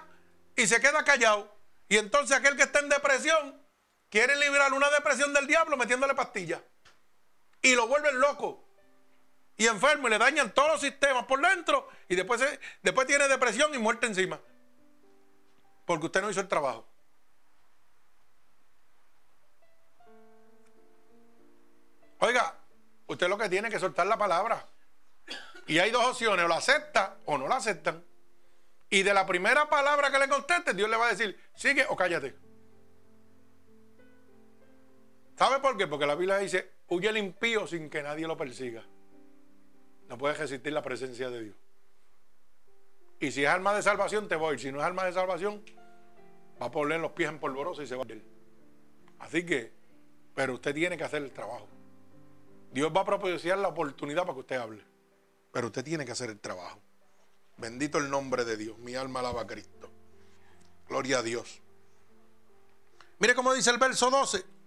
[0.56, 1.56] y se queda callado.
[1.89, 3.59] Y entonces aquel que está en depresión
[4.10, 6.62] quiere liberar una depresión del diablo metiéndole pastillas.
[7.62, 8.66] Y lo vuelven loco
[9.57, 12.41] y enfermo y le dañan todos los sistemas por dentro y después,
[12.82, 14.39] después tiene depresión y muerte encima.
[15.86, 16.88] Porque usted no hizo el trabajo.
[22.20, 22.55] Oiga,
[23.07, 24.66] usted lo que tiene que soltar la palabra.
[25.68, 28.03] Y hay dos opciones, o la acepta o no la aceptan.
[28.89, 31.95] Y de la primera palabra que le conteste, Dios le va a decir, sigue o
[31.95, 32.49] cállate.
[35.40, 35.88] ¿Sabe por qué?
[35.88, 38.86] Porque la Biblia dice, huye el impío sin que nadie lo persiga.
[40.10, 41.56] No puedes resistir la presencia de Dios.
[43.22, 44.60] Y si es alma de salvación, te voy.
[44.60, 45.64] Si no es alma de salvación,
[46.62, 48.22] va a poner los pies en polvorosa y se va a ir.
[49.20, 49.72] Así que,
[50.36, 51.70] pero usted tiene que hacer el trabajo.
[52.74, 54.84] Dios va a propiciar la oportunidad para que usted hable.
[55.54, 56.82] Pero usted tiene que hacer el trabajo.
[57.56, 58.78] Bendito el nombre de Dios.
[58.80, 59.90] Mi alma alaba a Cristo.
[60.90, 61.62] Gloria a Dios.
[63.20, 64.59] Mire cómo dice el verso 12.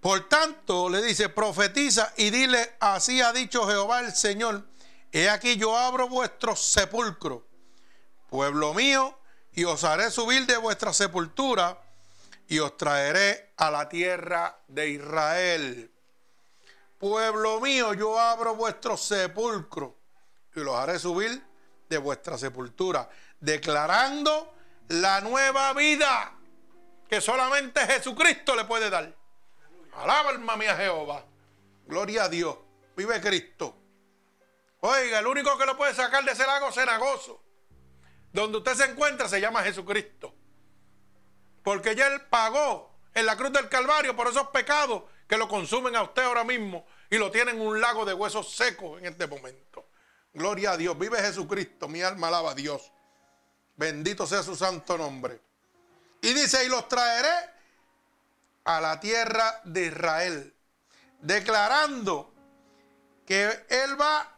[0.00, 4.64] Por tanto, le dice, profetiza y dile, así ha dicho Jehová el Señor,
[5.10, 7.46] he aquí yo abro vuestro sepulcro,
[8.28, 9.18] pueblo mío,
[9.52, 11.82] y os haré subir de vuestra sepultura
[12.46, 15.90] y os traeré a la tierra de Israel.
[16.98, 19.96] Pueblo mío, yo abro vuestro sepulcro
[20.54, 21.44] y los haré subir
[21.88, 23.08] de vuestra sepultura,
[23.40, 24.54] declarando
[24.88, 26.32] la nueva vida
[27.08, 29.17] que solamente Jesucristo le puede dar.
[29.98, 31.24] Alaba alma mía Jehová.
[31.86, 32.56] Gloria a Dios.
[32.96, 33.76] Vive Cristo.
[34.80, 37.42] Oiga, el único que lo puede sacar de ese lago cenagoso,
[38.32, 40.34] donde usted se encuentra, se llama Jesucristo.
[41.64, 45.96] Porque ya Él pagó en la cruz del Calvario por esos pecados que lo consumen
[45.96, 49.26] a usted ahora mismo y lo tienen en un lago de huesos secos en este
[49.26, 49.90] momento.
[50.32, 50.96] Gloria a Dios.
[50.96, 51.88] Vive Jesucristo.
[51.88, 52.92] Mi alma alaba a Dios.
[53.76, 55.40] Bendito sea su santo nombre.
[56.22, 57.57] Y dice, y los traeré
[58.68, 60.54] a la tierra de Israel,
[61.22, 62.34] declarando
[63.26, 64.30] que Él va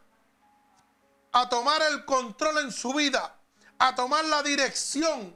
[1.33, 3.35] a tomar el control en su vida,
[3.77, 5.35] a tomar la dirección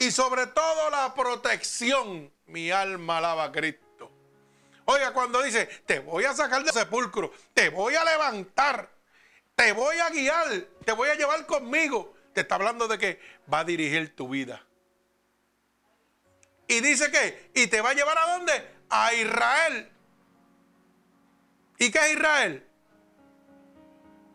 [0.00, 2.32] y sobre todo la protección.
[2.46, 4.10] Mi alma alaba a Cristo.
[4.86, 8.90] Oiga, cuando dice, te voy a sacar del sepulcro, te voy a levantar,
[9.54, 10.48] Te voy a guiar,
[10.84, 12.12] te voy a llevar conmigo.
[12.32, 13.20] Te está hablando de que
[13.52, 14.63] va a dirigir tu vida.
[16.66, 18.70] Y dice que, y te va a llevar a dónde?
[18.90, 19.92] A Israel.
[21.78, 22.66] ¿Y qué es Israel?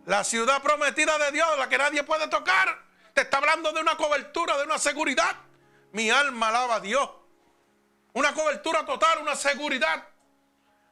[0.05, 2.84] La ciudad prometida de Dios, la que nadie puede tocar.
[3.13, 5.36] Te está hablando de una cobertura, de una seguridad.
[5.91, 7.09] Mi alma alaba a Dios.
[8.13, 10.07] Una cobertura total, una seguridad.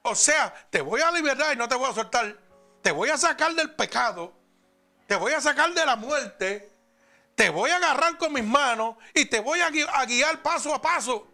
[0.03, 2.37] O sea, te voy a liberar y no te voy a soltar.
[2.81, 4.33] Te voy a sacar del pecado.
[5.07, 6.76] Te voy a sacar de la muerte.
[7.37, 11.27] Te voy a agarrar con mis manos y te voy a guiar paso a paso.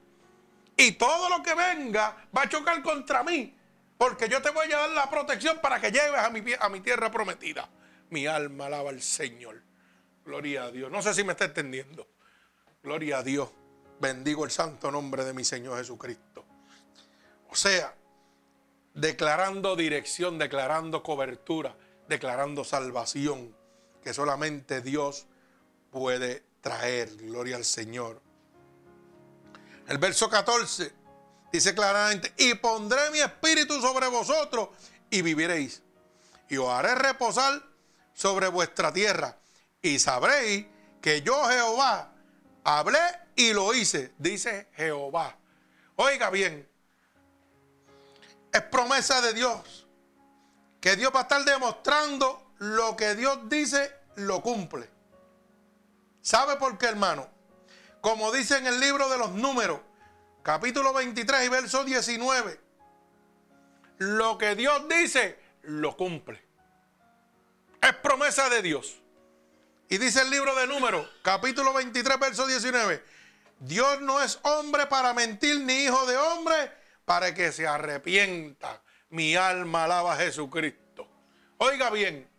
[0.76, 3.56] Y todo lo que venga va a chocar contra mí.
[3.98, 6.82] Porque yo te voy a dar la protección para que lleves a mi, a mi
[6.82, 7.70] tierra prometida.
[8.10, 9.64] Mi alma alaba al Señor.
[10.26, 10.92] Gloria a Dios.
[10.92, 12.06] No sé si me está entendiendo.
[12.84, 13.50] Gloria a Dios.
[14.02, 16.44] Bendigo el santo nombre de mi Señor Jesucristo.
[17.50, 17.96] O sea,
[18.94, 21.78] declarando dirección, declarando cobertura,
[22.10, 23.56] declarando salvación,
[24.04, 25.28] que solamente Dios
[25.94, 27.16] puede traer.
[27.16, 28.22] Gloria al Señor.
[29.88, 30.92] El verso 14
[31.52, 34.70] dice claramente, y pondré mi espíritu sobre vosotros
[35.10, 35.82] y viviréis.
[36.50, 37.64] Y os haré reposar
[38.14, 39.38] sobre vuestra tierra.
[39.82, 40.66] Y sabréis
[41.02, 42.12] que yo Jehová
[42.64, 43.00] hablé
[43.36, 45.38] y lo hice, dice Jehová.
[45.96, 46.68] Oiga bien,
[48.52, 49.88] es promesa de Dios
[50.80, 54.93] que Dios va a estar demostrando lo que Dios dice, lo cumple.
[56.24, 57.30] ¿Sabe por qué, hermano?
[58.00, 59.82] Como dice en el libro de los números,
[60.42, 62.60] capítulo 23 y verso 19,
[63.98, 66.42] lo que Dios dice, lo cumple.
[67.82, 69.02] Es promesa de Dios.
[69.90, 73.04] Y dice el libro de números, capítulo 23, verso 19,
[73.60, 76.72] Dios no es hombre para mentir, ni hijo de hombre
[77.04, 78.82] para que se arrepienta.
[79.10, 81.06] Mi alma alaba a Jesucristo.
[81.58, 82.30] Oiga bien,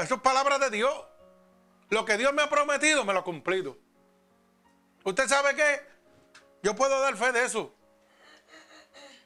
[0.00, 1.11] eso es palabra de Dios.
[1.92, 3.76] Lo que Dios me ha prometido, me lo ha cumplido.
[5.04, 5.78] ¿Usted sabe qué?
[6.62, 7.74] Yo puedo dar fe de eso.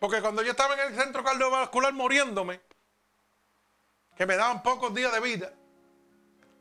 [0.01, 2.61] Porque cuando yo estaba en el centro cardiovascular muriéndome,
[4.17, 5.53] que me daban pocos días de vida,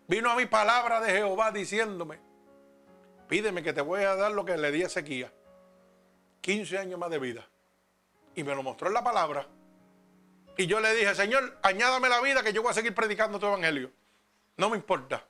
[0.08, 2.20] vino a mi palabra de Jehová diciéndome,
[3.28, 5.32] pídeme que te voy a dar lo que le di a Ezequiel.
[6.42, 7.50] 15 años más de vida.
[8.36, 9.48] Y me lo mostró en la palabra.
[10.56, 13.48] Y yo le dije, Señor, añádame la vida que yo voy a seguir predicando tu
[13.48, 13.92] evangelio.
[14.56, 15.26] No me importa.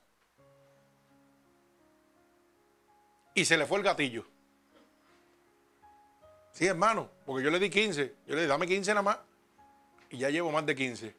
[3.36, 4.24] Y se le fue el gatillo.
[6.52, 8.14] Sí, hermano, porque yo le di 15.
[8.26, 9.18] Yo le dije, dame 15 nada más.
[10.08, 11.14] Y ya llevo más de 15.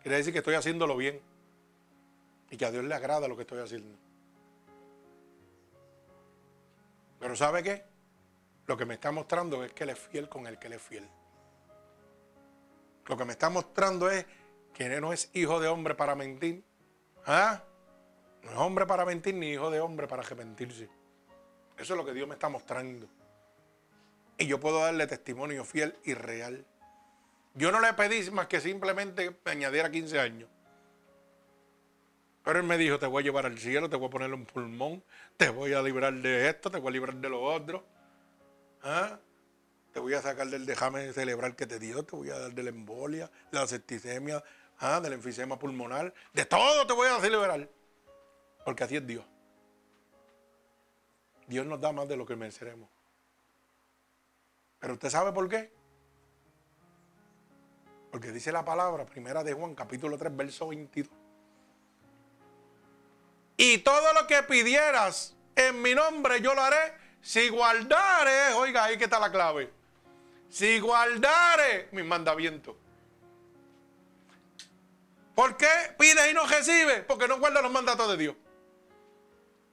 [0.00, 1.20] Quiere decir que estoy haciéndolo bien.
[2.48, 3.98] Y que a Dios le agrada lo que estoy haciendo.
[7.18, 7.84] Pero ¿sabe qué?
[8.68, 10.82] Lo que me está mostrando es que Él es fiel con el que Él es
[10.82, 11.08] fiel.
[13.06, 14.24] Lo que me está mostrando es
[14.72, 16.62] que Él no es hijo de hombre para mentir.
[17.26, 17.64] ¿Ah?
[18.44, 20.88] No es hombre para mentir ni hijo de hombre para arrepentirse.
[21.78, 23.08] Eso es lo que Dios me está mostrando.
[24.36, 26.64] Y yo puedo darle testimonio fiel y real.
[27.54, 30.48] Yo no le pedí más que simplemente me añadiera 15 años.
[32.44, 34.46] Pero él me dijo, te voy a llevar al cielo, te voy a poner un
[34.46, 35.02] pulmón,
[35.36, 37.84] te voy a librar de esto, te voy a librar de lo otro.
[38.82, 39.18] ¿Ah?
[39.92, 42.62] Te voy a sacar del déjame celebrar que te dio, te voy a dar de
[42.62, 44.42] la embolia, la septicemia,
[44.78, 45.00] ¿ah?
[45.00, 47.68] del enfisema pulmonar, de todo te voy a celebrar.
[48.64, 49.24] Porque así es Dios.
[51.48, 52.88] Dios nos da más de lo que mereceremos.
[54.78, 55.72] Pero usted sabe por qué.
[58.10, 61.12] Porque dice la palabra, primera de Juan, capítulo 3, verso 22.
[63.56, 68.96] Y todo lo que pidieras en mi nombre yo lo haré si guardare, oiga, ahí
[68.96, 69.70] que está la clave.
[70.48, 72.76] Si guardare mis mandamientos.
[75.34, 75.68] ¿Por qué
[75.98, 77.04] pides y no recibes?
[77.04, 78.36] Porque no guardas los mandatos de Dios.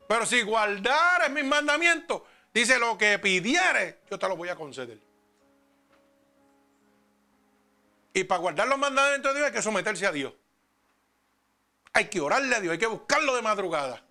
[0.07, 2.21] Pero si guardares mis mandamientos,
[2.53, 4.99] dice lo que pidieres, yo te lo voy a conceder.
[8.13, 10.33] Y para guardar los mandamientos de Dios hay que someterse a Dios.
[11.93, 14.03] Hay que orarle a Dios, hay que buscarlo de madrugada.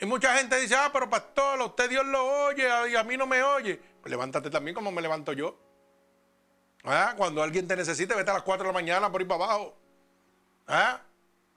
[0.00, 3.26] Y mucha gente dice, ah, pero pastor, usted Dios lo oye y a mí no
[3.26, 3.80] me oye.
[4.00, 5.58] Pues levántate también como me levanto yo.
[6.84, 7.12] ¿Ah?
[7.16, 9.76] Cuando alguien te necesite, vete a las 4 de la mañana por ir para abajo.
[10.66, 11.02] ¿Ah?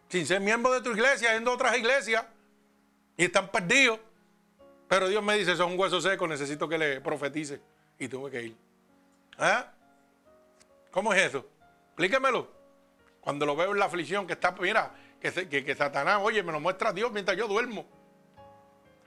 [0.09, 2.25] Sin ser miembro de tu iglesia, yendo a otras iglesias
[3.17, 3.99] y están perdidos.
[4.87, 7.61] Pero Dios me dice, son un hueso seco, necesito que le profetice.
[7.97, 8.57] Y tuve que ir.
[9.37, 9.71] ¿Ah?
[10.91, 11.47] ¿Cómo es eso?
[11.87, 12.47] Explíquemelo.
[13.21, 16.59] Cuando lo veo en la aflicción que está, mira, que, que, Satanás, oye, me lo
[16.59, 17.85] muestra Dios mientras yo duermo.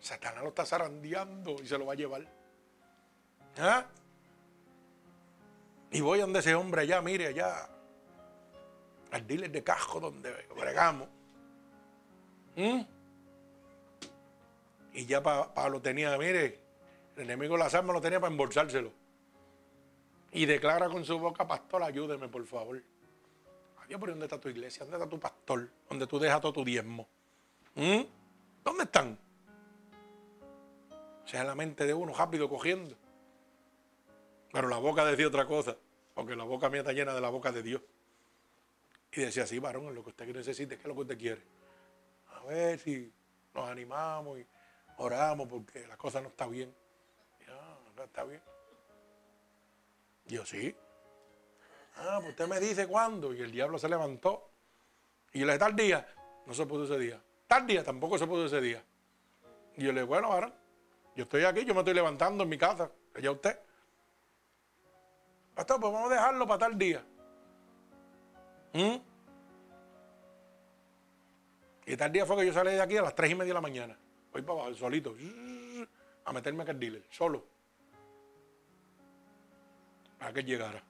[0.00, 2.26] Satanás lo está zarandeando y se lo va a llevar.
[3.58, 3.86] ¿Ah?
[5.90, 7.68] Y voy donde ese hombre allá, mire allá.
[9.10, 11.08] al dealer de casco donde bregamos.
[12.56, 12.95] ¿Mm?
[14.96, 16.58] Y ya Pablo tenía, mire,
[17.16, 18.90] el enemigo de las armas lo tenía para embolsárselo.
[20.32, 22.82] Y declara con su boca, pastor, ayúdeme, por favor.
[23.84, 24.84] Adiós, pero ¿dónde está tu iglesia?
[24.86, 25.68] ¿Dónde está tu pastor?
[25.90, 27.06] ¿Dónde tú dejas todo tu diezmo?
[27.74, 28.04] ¿Mm?
[28.64, 29.18] ¿Dónde están?
[31.24, 32.96] O sea, la mente de uno rápido cogiendo.
[34.50, 35.76] Pero la boca decía otra cosa,
[36.14, 37.82] porque la boca mía está llena de la boca de Dios.
[39.12, 41.42] Y decía, sí, varón, lo que usted necesite, ¿qué es lo que usted quiere?
[42.28, 43.12] A ver si
[43.54, 44.46] nos animamos y
[44.98, 46.74] oramos porque la cosa no está bien.
[47.46, 48.42] Ya, no está bien.
[50.26, 50.74] Yo sí.
[51.96, 53.34] Ah, pues usted me dice cuándo.
[53.34, 54.50] Y el diablo se levantó.
[55.32, 56.06] Y yo le dije, tal día.
[56.46, 57.20] No se pudo ese día.
[57.46, 58.84] Tal día tampoco se pudo ese día.
[59.76, 60.54] Y yo le dije, bueno, varón,
[61.14, 62.90] yo estoy aquí, yo me estoy levantando en mi casa.
[63.14, 63.58] Allá usted.
[65.54, 67.04] Pastor, pues vamos a dejarlo para tal día.
[68.74, 68.96] ¿Mm?
[71.86, 73.54] Y tal día fue que yo salí de aquí a las tres y media de
[73.54, 73.96] la mañana.
[74.36, 75.16] Voy para abajo, solito.
[76.26, 77.46] A meterme a el dealer, solo.
[80.18, 80.84] Para que llegara.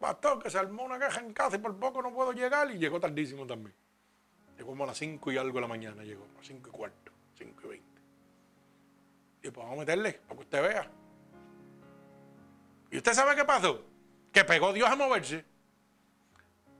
[0.00, 2.68] Pastor, que se armó una queja en casa y por poco no puedo llegar.
[2.72, 3.72] Y llegó tardísimo también.
[4.56, 6.02] Llegó como a las cinco y algo de la mañana.
[6.02, 8.00] Llegó a las cinco y cuarto, cinco y veinte.
[9.44, 10.90] Y pues vamos a meterle, para que usted vea.
[12.90, 13.84] ¿Y usted sabe qué pasó?
[14.32, 15.44] Que pegó Dios a moverse.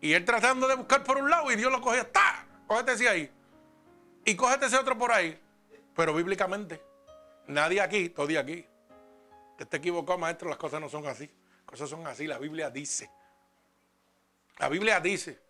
[0.00, 2.04] Y él tratando de buscar por un lado y Dios lo cogió.
[2.08, 2.44] ¡Ta!
[2.66, 3.32] Cógete ese ahí.
[4.30, 5.36] Y cógete ese otro por ahí.
[5.96, 6.80] Pero bíblicamente,
[7.48, 8.64] nadie aquí, todo aquí.
[9.56, 11.28] Te está equivocado, maestro, las cosas no son así.
[11.56, 13.10] Las cosas son así, la Biblia dice.
[14.58, 15.42] La Biblia dice.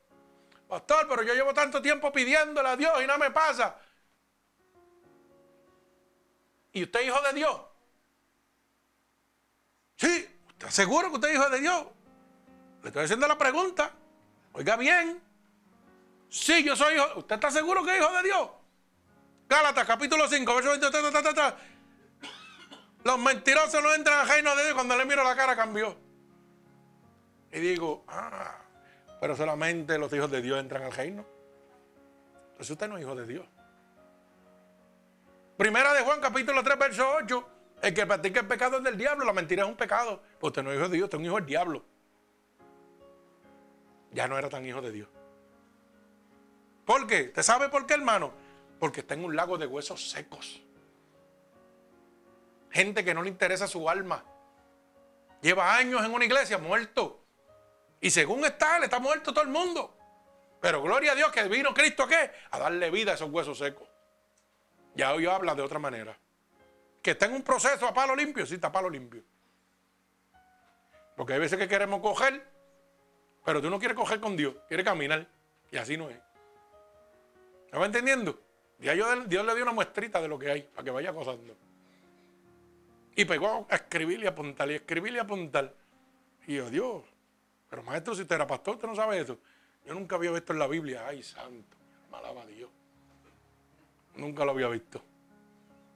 [0.66, 3.76] Pastor, pero yo llevo tanto tiempo pidiéndole a Dios y no me pasa.
[6.72, 7.60] ¿Y usted es hijo de Dios?
[9.96, 11.86] Sí, ¿está seguro que usted es hijo de Dios?
[12.82, 13.92] Le estoy haciendo la pregunta.
[14.54, 15.22] Oiga bien.
[16.30, 17.18] Sí, yo soy hijo.
[17.18, 18.48] ¿Usted está seguro que es hijo de Dios?
[19.50, 21.54] Gálatas, capítulo 5, verso 23.
[23.02, 24.74] Los mentirosos no entran al reino de Dios.
[24.74, 25.96] Cuando le miro la cara cambió.
[27.50, 28.58] Y digo, ah,
[29.20, 31.26] pero solamente los hijos de Dios entran al reino.
[32.52, 33.44] Entonces usted no es hijo de Dios.
[35.56, 37.48] Primera de Juan, capítulo 3, verso 8.
[37.82, 40.22] El que practica el pecado es del diablo, la mentira es un pecado.
[40.40, 41.84] Usted no es hijo de Dios, usted es un hijo del diablo.
[44.12, 45.08] Ya no era tan hijo de Dios.
[46.84, 47.22] ¿Por qué?
[47.28, 48.39] ¿Usted sabe por qué, hermano?
[48.80, 50.60] Porque está en un lago de huesos secos.
[52.70, 54.24] Gente que no le interesa su alma.
[55.42, 57.22] Lleva años en una iglesia muerto.
[58.00, 59.96] Y según está, le está muerto todo el mundo.
[60.60, 62.30] Pero gloria a Dios que vino Cristo a qué?
[62.50, 63.86] A darle vida a esos huesos secos.
[64.94, 66.18] Ya hoy habla de otra manera.
[67.02, 69.22] Que está en un proceso a palo limpio, sí, está a palo limpio.
[71.16, 72.46] Porque hay veces que queremos coger,
[73.44, 75.26] pero tú no quieres coger con Dios, quieres caminar.
[75.70, 76.18] Y así no es.
[77.72, 78.38] ¿Me va entendiendo?
[78.80, 81.54] Dios le dio una muestrita de lo que hay, para que vaya gozando.
[83.14, 85.74] Y pegó a escribir y apuntar, y escribir y apuntar.
[86.46, 87.02] Y yo, Dios,
[87.68, 89.38] pero maestro, si usted era pastor, usted no sabe eso.
[89.86, 91.76] Yo nunca había visto en la Biblia, ay santo,
[92.10, 92.70] malaba Dios.
[94.16, 95.02] Nunca lo había visto.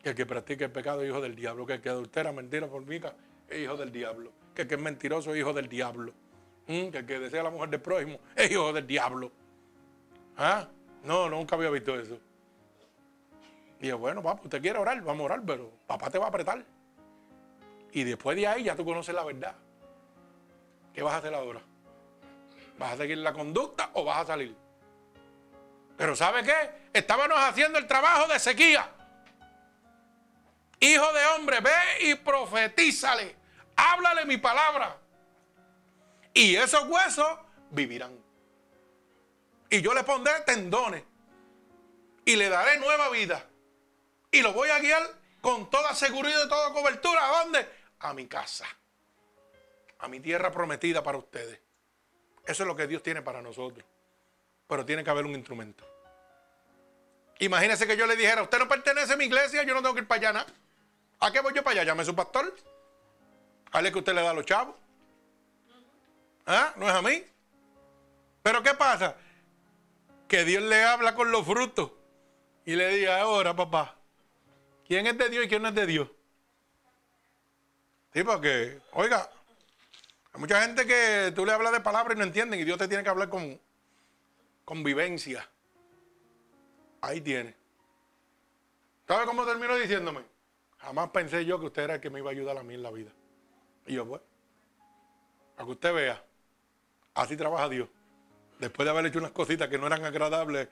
[0.03, 1.67] Que el que practica el pecado es hijo del diablo.
[1.67, 3.15] Que el que adultera, mentira, formica,
[3.49, 4.33] es hijo del diablo.
[4.55, 6.13] Que el que es mentiroso es hijo del diablo.
[6.67, 9.33] Mm, que el que desea la mujer del prójimo es hijo del diablo.
[10.37, 10.69] ¿Ah?
[11.03, 12.19] No, nunca había visto eso.
[13.81, 16.29] Y yo, bueno, papá, usted quiere orar, vamos a orar, pero papá te va a
[16.29, 16.65] apretar.
[17.93, 19.55] Y después de ahí ya tú conoces la verdad.
[20.93, 21.61] ¿Qué vas a hacer ahora?
[22.79, 24.57] ¿Vas a seguir la conducta o vas a salir?
[25.97, 26.89] Pero ¿sabe qué?
[26.93, 28.91] Estábamos haciendo el trabajo de sequía.
[30.81, 31.71] Hijo de hombre, ve
[32.01, 33.37] y profetízale.
[33.77, 34.99] Háblale mi palabra.
[36.33, 37.39] Y esos huesos
[37.71, 38.19] vivirán.
[39.71, 41.05] Y yo le pondré tendones.
[42.25, 43.45] Y le daré nueva vida.
[44.35, 45.01] Y lo voy a guiar
[45.41, 47.25] con toda seguridad y toda cobertura.
[47.25, 47.69] ¿A dónde?
[48.01, 48.67] A mi casa.
[50.01, 51.61] A mi tierra prometida para ustedes.
[52.45, 53.87] Eso es lo que Dios tiene para nosotros.
[54.67, 55.87] Pero tiene que haber un instrumento.
[57.39, 60.01] Imagínese que yo le dijera, usted no pertenece a mi iglesia, yo no tengo que
[60.01, 60.53] ir para allá nada.
[61.21, 61.93] ¿A qué voy yo para allá?
[61.93, 62.53] Llame a su pastor.
[63.71, 64.75] Hale que usted le da a los chavos.
[66.45, 66.73] ¿Ah?
[66.75, 67.25] ¿No es a mí?
[68.43, 69.15] Pero ¿qué pasa?
[70.27, 71.93] Que Dios le habla con los frutos.
[72.65, 73.97] Y le diga, ahora papá,
[74.87, 76.09] ¿quién es de Dios y quién no es de Dios?
[78.13, 79.29] Sí, porque, oiga,
[80.33, 82.89] hay mucha gente que tú le hablas de palabras y no entienden y Dios te
[82.89, 83.61] tiene que hablar con,
[84.65, 85.49] con vivencia.
[87.01, 87.55] Ahí tiene.
[89.07, 90.23] ¿Sabe cómo terminó diciéndome?
[90.79, 92.83] Jamás pensé yo que usted era el que me iba a ayudar a mí en
[92.83, 93.11] la vida.
[93.87, 94.23] Y yo, pues,
[95.57, 96.25] para que usted vea,
[97.15, 97.89] así trabaja Dios.
[98.59, 100.69] Después de haber hecho unas cositas que no eran agradables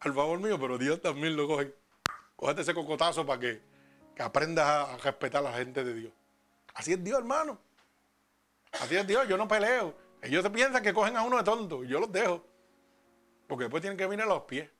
[0.00, 1.74] al favor mío, pero Dios también lo coge.
[2.40, 3.60] Cógete ese cocotazo para que,
[4.16, 6.12] que aprendas a, respetar a la gente de Dios.
[6.72, 7.60] Así es Dios, hermano.
[8.80, 9.94] Así es Dios, yo no peleo.
[10.22, 11.84] Ellos piensan que cogen a uno de tonto.
[11.84, 12.42] Yo los dejo.
[13.46, 14.70] Porque después tienen que venir a los pies.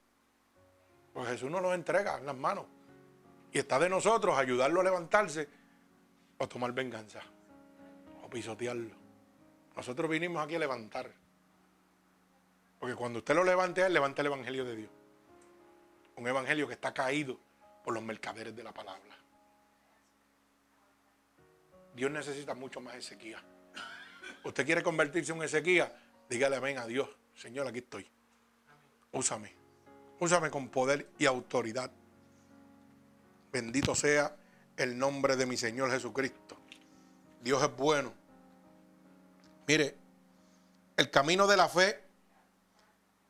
[1.12, 2.64] Porque Jesús nos los entrega en las manos.
[3.52, 5.46] Y está de nosotros ayudarlo a levantarse
[6.38, 7.20] o tomar venganza.
[8.22, 8.96] O pisotearlo.
[9.76, 11.12] Nosotros vinimos aquí a levantar.
[12.78, 14.90] Porque cuando usted lo levante él, levanta el Evangelio de Dios.
[16.16, 17.49] Un Evangelio que está caído
[17.85, 19.16] por los mercaderes de la palabra.
[21.95, 23.41] Dios necesita mucho más Ezequiel.
[24.45, 25.89] Usted quiere convertirse en un Ezequiel,
[26.28, 27.09] dígale amén a Dios.
[27.35, 28.07] Señor, aquí estoy.
[29.12, 29.55] Úsame.
[30.18, 31.91] Úsame con poder y autoridad.
[33.53, 34.37] Bendito sea
[34.76, 36.57] el nombre de mi Señor Jesucristo.
[37.43, 38.12] Dios es bueno.
[39.66, 39.97] Mire,
[40.97, 42.03] el camino de la fe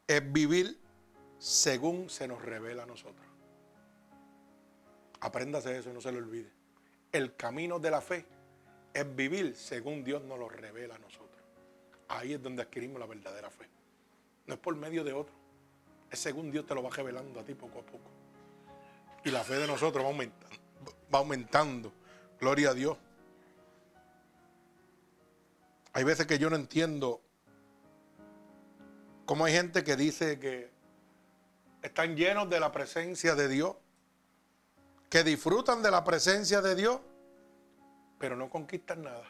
[0.06, 0.78] es vivir
[1.38, 3.29] según se nos revela a nosotros.
[5.20, 6.50] Apréndase eso, no se lo olvide.
[7.12, 8.26] El camino de la fe
[8.92, 11.42] es vivir según Dios nos lo revela a nosotros.
[12.08, 13.68] Ahí es donde adquirimos la verdadera fe.
[14.46, 15.34] No es por medio de otro.
[16.10, 18.10] Es según Dios te lo va revelando a ti poco a poco.
[19.24, 20.56] Y la fe de nosotros va aumentando.
[21.14, 21.92] Va aumentando.
[22.40, 22.96] Gloria a Dios.
[25.92, 27.20] Hay veces que yo no entiendo
[29.26, 30.70] cómo hay gente que dice que
[31.82, 33.76] están llenos de la presencia de Dios,
[35.10, 37.00] que disfrutan de la presencia de Dios,
[38.18, 39.24] pero no conquistan nada.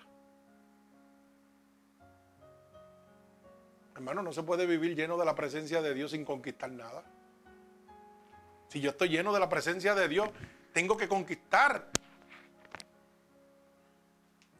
[3.94, 7.02] Hermano, no se puede vivir lleno de la presencia de Dios sin conquistar nada.
[8.68, 10.28] Si yo estoy lleno de la presencia de Dios,
[10.74, 11.88] tengo que conquistar.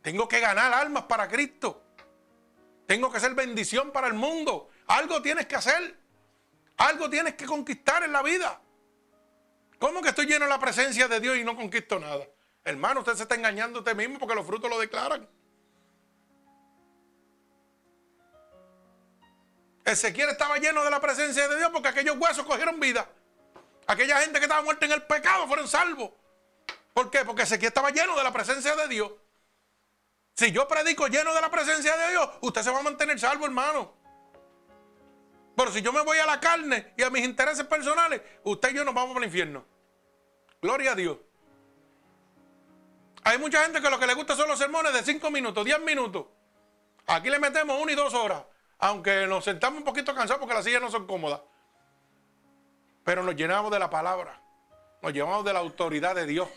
[0.01, 1.83] Tengo que ganar almas para Cristo.
[2.87, 4.71] Tengo que ser bendición para el mundo.
[4.87, 5.99] Algo tienes que hacer.
[6.79, 8.61] Algo tienes que conquistar en la vida.
[9.81, 12.29] ¿Cómo que estoy lleno de la presencia de Dios y no conquisto nada?
[12.65, 15.27] Hermano, usted se está engañando a usted mismo porque los frutos lo declaran.
[19.83, 23.09] Ezequiel estaba lleno de la presencia de Dios porque aquellos huesos cogieron vida.
[23.87, 26.11] Aquella gente que estaba muerta en el pecado fueron salvos.
[26.93, 27.25] ¿Por qué?
[27.25, 29.11] Porque Ezequiel estaba lleno de la presencia de Dios.
[30.37, 33.47] Si yo predico lleno de la presencia de Dios, usted se va a mantener salvo,
[33.47, 33.95] hermano.
[35.57, 38.75] Pero si yo me voy a la carne y a mis intereses personales, usted y
[38.75, 39.70] yo nos vamos al infierno.
[40.61, 41.19] Gloria a Dios.
[43.25, 45.81] Hay mucha gente que lo que le gusta son los sermones de 5 minutos, 10
[45.81, 46.27] minutos.
[47.07, 48.45] Aquí le metemos una y dos horas,
[48.79, 51.41] aunque nos sentamos un poquito cansados porque las sillas no son cómodas.
[53.05, 54.41] Pero nos llenamos de la palabra,
[55.03, 56.49] nos llevamos de la autoridad de Dios.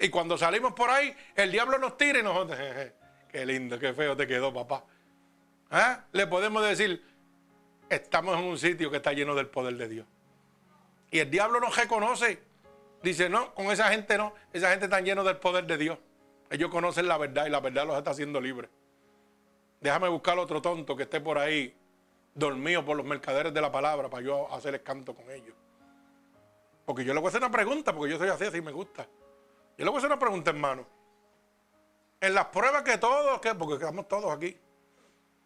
[0.00, 2.48] Y cuando salimos por ahí, el diablo nos tira y nos...
[3.28, 4.84] Qué lindo, qué feo te quedó, papá.
[5.70, 6.04] ¿Ah?
[6.12, 7.04] Le podemos decir,
[7.90, 10.06] estamos en un sitio que está lleno del poder de Dios.
[11.10, 12.42] Y el diablo nos reconoce
[13.02, 14.34] Dice, no, con esa gente no.
[14.52, 15.98] Esa gente está lleno del poder de Dios.
[16.50, 18.70] Ellos conocen la verdad y la verdad los está haciendo libres.
[19.80, 21.76] Déjame buscar otro tonto que esté por ahí
[22.34, 25.54] dormido por los mercaderes de la palabra para yo hacerles canto con ellos.
[26.84, 29.06] Porque yo le voy a hacer una pregunta, porque yo soy así, así me gusta.
[29.76, 30.86] Yo le voy a hacer una pregunta, hermano.
[32.20, 34.58] En las pruebas que todos, que, porque estamos todos aquí,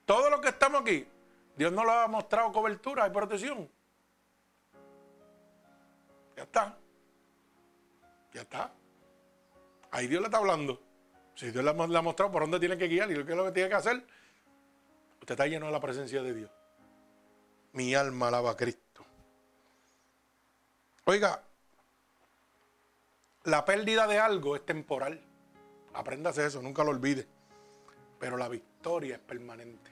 [0.06, 1.06] todos los que estamos aquí,
[1.56, 3.68] Dios nos lo ha mostrado cobertura y protección.
[6.36, 6.78] Ya está.
[8.32, 8.72] Ya está.
[9.90, 10.80] Ahí Dios le está hablando.
[11.34, 13.52] Si Dios le ha mostrado por dónde tiene que guiar y qué es lo que
[13.52, 14.06] tiene que hacer,
[15.20, 16.50] usted está lleno de la presencia de Dios.
[17.72, 19.04] Mi alma alaba a Cristo.
[21.04, 21.42] Oiga,
[23.44, 25.20] la pérdida de algo es temporal.
[25.94, 27.26] Apréndase eso, nunca lo olvide.
[28.18, 29.90] Pero la victoria es permanente.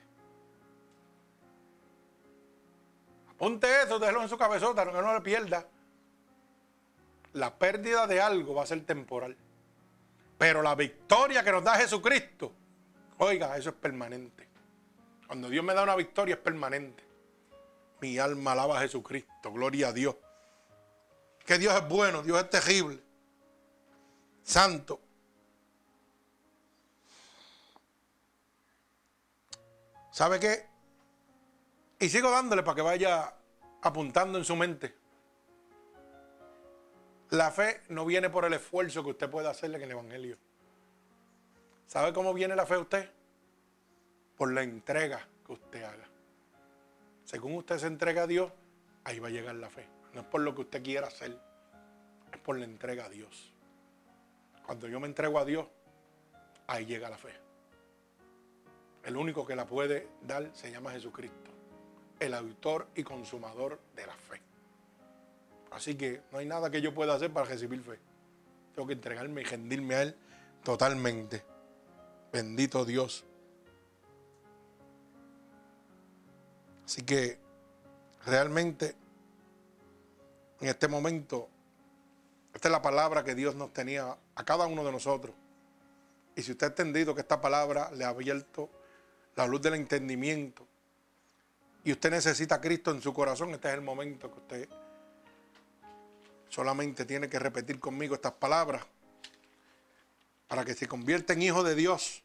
[3.29, 5.67] Apunte eso, déjelo en su cabezota, no que no le pierda
[7.33, 9.35] la pérdida de algo va a ser temporal.
[10.37, 12.51] Pero la victoria que nos da Jesucristo,
[13.17, 14.47] oiga, eso es permanente.
[15.27, 17.03] Cuando Dios me da una victoria es permanente.
[18.01, 20.15] Mi alma alaba a Jesucristo, gloria a Dios.
[21.45, 23.01] Que Dios es bueno, Dios es terrible,
[24.43, 24.99] santo.
[30.11, 30.67] ¿Sabe qué?
[31.99, 33.33] Y sigo dándole para que vaya
[33.81, 35.00] apuntando en su mente.
[37.31, 40.37] La fe no viene por el esfuerzo que usted puede hacerle en el Evangelio.
[41.87, 43.09] ¿Sabe cómo viene la fe a usted?
[44.35, 46.09] Por la entrega que usted haga.
[47.23, 48.51] Según usted se entrega a Dios,
[49.05, 49.87] ahí va a llegar la fe.
[50.13, 51.39] No es por lo que usted quiera hacer,
[52.33, 53.53] es por la entrega a Dios.
[54.65, 55.67] Cuando yo me entrego a Dios,
[56.67, 57.33] ahí llega la fe.
[59.05, 61.49] El único que la puede dar se llama Jesucristo.
[62.19, 64.50] el autor y consumador de la fe.
[65.71, 67.97] Así que no hay nada que yo pueda hacer para recibir fe.
[68.75, 70.15] Tengo que entregarme y rendirme a Él
[70.63, 71.43] totalmente.
[72.31, 73.25] Bendito Dios.
[76.85, 77.39] Así que
[78.25, 78.95] realmente
[80.59, 81.49] en este momento,
[82.53, 85.33] esta es la palabra que Dios nos tenía a cada uno de nosotros.
[86.35, 88.69] Y si usted ha entendido que esta palabra le ha abierto
[89.35, 90.67] la luz del entendimiento
[91.83, 94.69] y usted necesita a Cristo en su corazón, este es el momento que usted
[96.51, 98.85] solamente tiene que repetir conmigo estas palabras
[100.49, 102.23] para que se convierta en hijo de Dios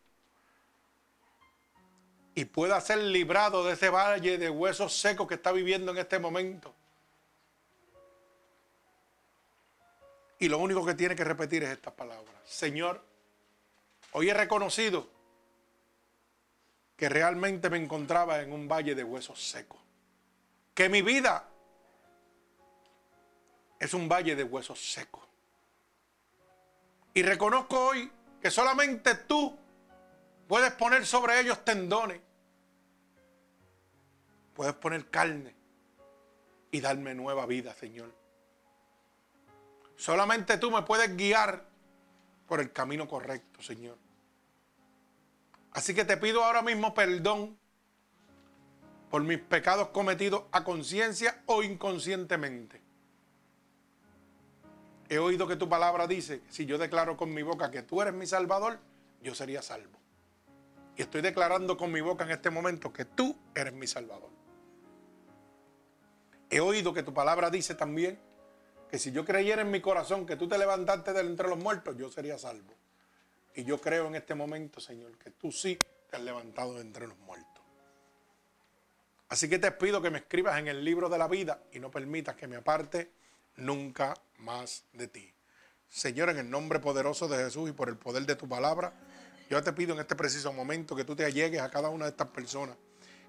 [2.34, 6.18] y pueda ser librado de ese valle de huesos secos que está viviendo en este
[6.18, 6.74] momento.
[10.40, 12.34] Y lo único que tiene que repetir es estas palabras.
[12.44, 13.02] Señor,
[14.10, 15.08] hoy he reconocido
[16.96, 19.80] que realmente me encontraba en un valle de huesos secos.
[20.74, 21.48] Que mi vida
[23.78, 25.24] es un valle de huesos secos.
[27.14, 28.10] Y reconozco hoy
[28.40, 29.58] que solamente tú
[30.46, 32.20] puedes poner sobre ellos tendones.
[34.54, 35.54] Puedes poner carne
[36.70, 38.14] y darme nueva vida, Señor.
[39.96, 41.64] Solamente tú me puedes guiar
[42.46, 43.98] por el camino correcto, Señor.
[45.72, 47.58] Así que te pido ahora mismo perdón
[49.10, 52.85] por mis pecados cometidos a conciencia o inconscientemente.
[55.08, 58.14] He oído que tu palabra dice, si yo declaro con mi boca que tú eres
[58.14, 58.78] mi salvador,
[59.22, 59.98] yo sería salvo.
[60.96, 64.30] Y estoy declarando con mi boca en este momento que tú eres mi salvador.
[66.50, 68.18] He oído que tu palabra dice también
[68.90, 71.96] que si yo creyera en mi corazón que tú te levantaste de entre los muertos,
[71.96, 72.72] yo sería salvo.
[73.54, 75.78] Y yo creo en este momento, Señor, que tú sí
[76.10, 77.64] te has levantado de entre los muertos.
[79.28, 81.90] Así que te pido que me escribas en el libro de la vida y no
[81.90, 83.10] permitas que me aparte
[83.56, 85.32] nunca más de ti.
[85.88, 88.92] Señor, en el nombre poderoso de Jesús y por el poder de tu palabra,
[89.48, 92.10] yo te pido en este preciso momento que tú te allegues a cada una de
[92.10, 92.76] estas personas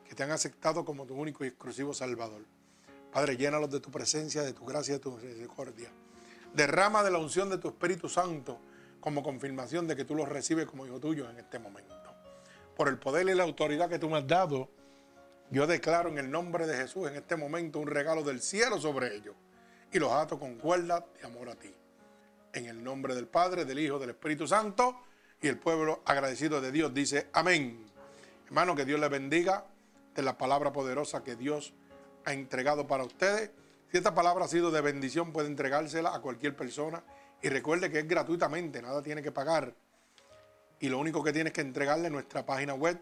[0.08, 2.44] que te han aceptado como tu único y exclusivo Salvador.
[3.12, 5.90] Padre, llénalos de tu presencia, de tu gracia, de tu misericordia.
[6.54, 8.60] Derrama de la unción de tu Espíritu Santo
[9.00, 11.94] como confirmación de que tú los recibes como hijo tuyo en este momento.
[12.76, 14.70] Por el poder y la autoridad que tú me has dado,
[15.52, 19.16] yo declaro en el nombre de Jesús en este momento un regalo del cielo sobre
[19.16, 19.36] ellos
[19.92, 21.74] y los ato con cuerdas de amor a ti.
[22.54, 25.02] En el nombre del Padre, del Hijo, del Espíritu Santo
[25.42, 27.86] y el pueblo agradecido de Dios dice amén.
[28.46, 29.66] Hermano, que Dios les bendiga
[30.16, 31.74] de la palabra poderosa que Dios
[32.26, 33.52] ha entregado para ustedes.
[33.92, 37.04] Si esta palabra ha sido de bendición, puede entregársela a cualquier persona.
[37.42, 39.76] Y recuerde que es gratuitamente, nada tiene que pagar.
[40.80, 43.00] Y lo único que tiene que entregarle nuestra página web,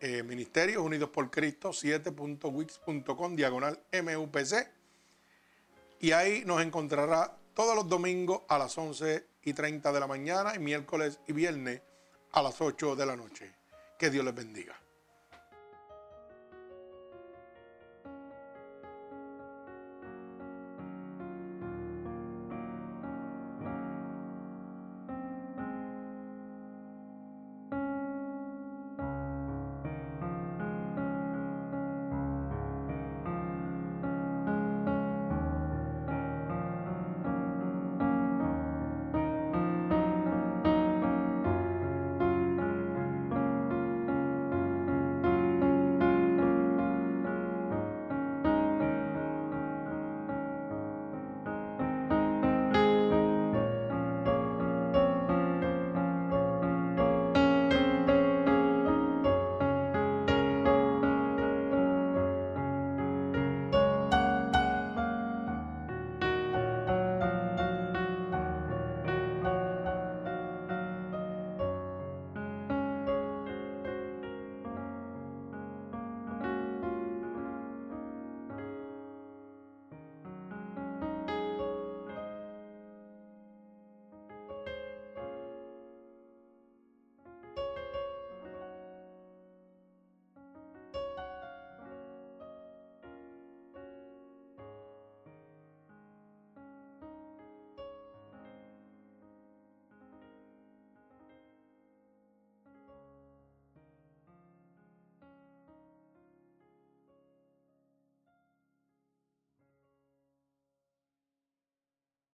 [0.00, 4.81] eh, Ministerios Unidos por Cristo, 7.wix.com, diagonal MUPC.
[6.02, 10.52] Y ahí nos encontrará todos los domingos a las 11 y 30 de la mañana
[10.52, 11.80] y miércoles y viernes
[12.32, 13.54] a las 8 de la noche.
[13.96, 14.81] Que Dios les bendiga.